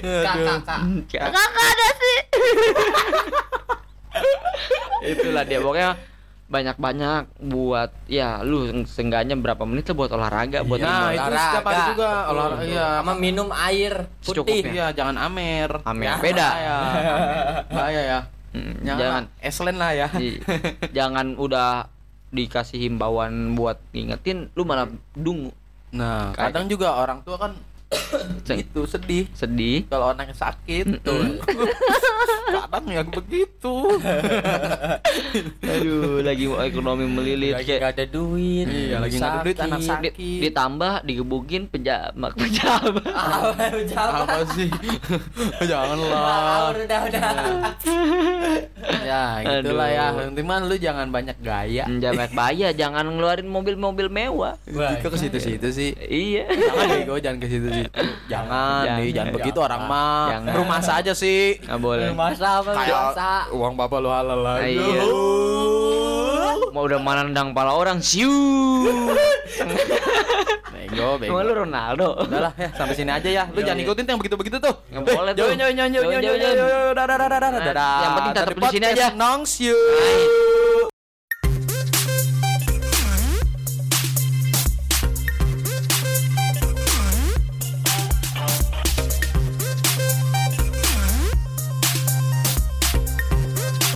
Kak, 0.03 0.35
kak, 0.37 0.59
kak. 0.63 0.81
kakak 1.09 1.49
ada 1.65 1.89
sih 1.95 2.19
itulah 5.05 5.43
dia 5.43 5.59
pokoknya 5.59 5.91
banyak-banyak 6.47 7.23
buat 7.43 7.91
ya 8.07 8.45
lu 8.45 8.85
seenggaknya 8.85 9.33
berapa 9.35 9.65
menit 9.65 9.89
lah 9.89 9.97
buat 9.97 10.13
olahraga 10.13 10.61
buat 10.63 10.79
Nah, 10.79 11.09
lima- 11.09 11.17
itu 11.17 11.33
setiap 11.33 11.65
hari 11.65 11.83
juga 11.89 12.09
olahraga, 12.29 12.65
iya. 12.69 12.89
sama 13.01 13.13
minum 13.17 13.49
air 13.51 13.95
putih 14.21 14.45
Secukupnya. 14.45 14.69
Iya, 14.71 14.87
jangan 14.93 15.17
amer. 15.19 15.71
Amer. 15.83 16.05
Ya, 16.05 16.15
Beda. 16.21 16.49
Bahaya. 16.53 16.77
Bahaya 17.67 18.03
ya. 18.05 18.21
Hmm, 18.53 18.75
Jangan, 18.85 19.01
jangan 19.01 19.23
Eslen 19.41 19.77
lah 19.81 19.93
ya. 19.97 20.09
Di- 20.13 20.41
jangan 20.93 21.27
udah 21.37 21.89
dikasih 22.29 22.79
himbauan 22.83 23.33
buat 23.53 23.81
ngingetin 23.91 24.53
lu 24.53 24.63
malah 24.63 24.87
dungu 25.15 25.57
Nah, 25.93 26.33
Kayak- 26.33 26.57
kadang 26.57 26.65
juga 26.67 26.89
orang 26.97 27.21
tua 27.21 27.37
kan 27.37 27.53
itu 28.55 28.81
sedih 28.85 29.25
sedih 29.33 29.85
kalau 29.87 30.11
anaknya 30.11 30.35
sakit 30.35 30.85
Mm-mm. 30.89 31.03
tuh. 31.03 31.23
kadang 32.53 32.85
ya 32.87 33.03
begitu. 33.03 33.75
aduh 35.63 36.21
lagi 36.21 36.45
mau 36.45 36.61
ekonomi 36.61 37.05
melilit 37.07 37.55
lagi 37.55 37.65
kayak 37.67 37.81
gak 37.81 37.93
ada 37.95 38.05
duit 38.07 38.67
Iya, 38.67 38.97
lagi 38.99 39.17
nggak 39.17 39.31
ada 39.31 39.41
duit, 39.43 39.57
anak 39.59 39.81
sakit. 39.81 39.89
sakit. 39.89 40.13
di- 40.15 40.41
ditambah 40.43 40.93
digebukin 41.03 41.63
penjamak 41.67 42.33
penjamak 42.35 43.05
apa 43.17 43.81
jabat 43.83 44.27
Apa 44.27 44.41
sih? 44.53 44.69
Ah, 44.69 45.65
Janganlah. 45.71 46.77
udah 46.77 47.01
udah 47.03 47.31
ya, 49.03 49.25
gitulah 49.43 49.89
ya. 49.89 50.07
Yang 50.13 50.43
mah 50.43 50.59
lu 50.61 50.77
jangan 50.77 51.07
banyak 51.09 51.37
gaya. 51.41 51.85
penjamak 51.87 52.31
bahaya 52.33 52.69
jangan 52.73 53.05
ngeluarin 53.07 53.47
mobil-mobil 53.47 54.09
mewah 54.09 54.57
Wah, 54.69 54.97
ke 54.99 55.09
situ-situ 55.13 55.69
sih? 55.71 55.91
iya 56.03 56.45
Jangan 56.49 57.17
jangan 57.19 57.39
ke 57.39 57.47
situ-situ. 57.49 57.82
Jangan, 58.27 58.83
Jangan. 58.83 58.99
nih, 58.99 59.09
jangan 59.11 59.33
begitu 59.33 59.59
orang 59.59 59.83
mah. 59.85 60.27
Rumah 60.45 60.81
saja 60.81 61.13
sih. 61.13 61.59
nggak 61.59 61.79
boleh 61.79 62.09
masa 62.13 62.61
apa 62.61 62.71
biasa 62.73 63.29
uang 63.51 63.75
bapak 63.75 63.99
lu 63.99 64.09
halal 64.09 64.41
lagi. 64.41 64.75
Iya. 64.75 65.05
mau 66.73 66.89
udah 66.89 66.97
mana 66.99 67.21
nendang 67.23 67.53
pala 67.53 67.77
orang 67.77 68.01
siu 68.01 68.33
Bego, 70.73 71.17
bego. 71.17 71.37
Lu 71.39 71.53
Ronaldo 71.55 72.17
Udahlah 72.19 72.53
ya, 72.55 72.69
sampai 72.73 72.93
sini 72.93 73.09
aja 73.09 73.29
ya. 73.29 73.45
Lu 73.47 73.61
Iya, 73.61 73.67
jangan 73.69 73.79
iya. 73.79 73.87
ikutin 73.87 74.05
yang 74.07 74.19
begitu-begitu 74.19 74.57
tuh. 74.57 74.75
Nggak 74.89 75.03
boleh 75.07 75.33
tuh. 75.33 75.41
Jauh, 75.43 75.57
jauh, 75.57 75.73
jauh, 75.73 75.89
jauh, 75.89 76.03
Jauh, 76.03 76.13
jauh, 76.13 76.21
jauh, 76.21 76.37
jauh, 76.37 76.55
jauh. 76.57 76.69
jauh, 76.69 76.91
dadah, 76.93 77.17
dadah, 77.17 77.39
dadah, 77.39 77.61
dadah. 77.61 77.97
Yang 78.01 78.13
penting 78.17 78.33
tetap 78.33 78.49
di 78.49 78.61
sini 78.69 78.87
podcast 78.87 78.97
aja. 78.97 79.07
Nongs 79.17 79.53
you. 79.61 79.79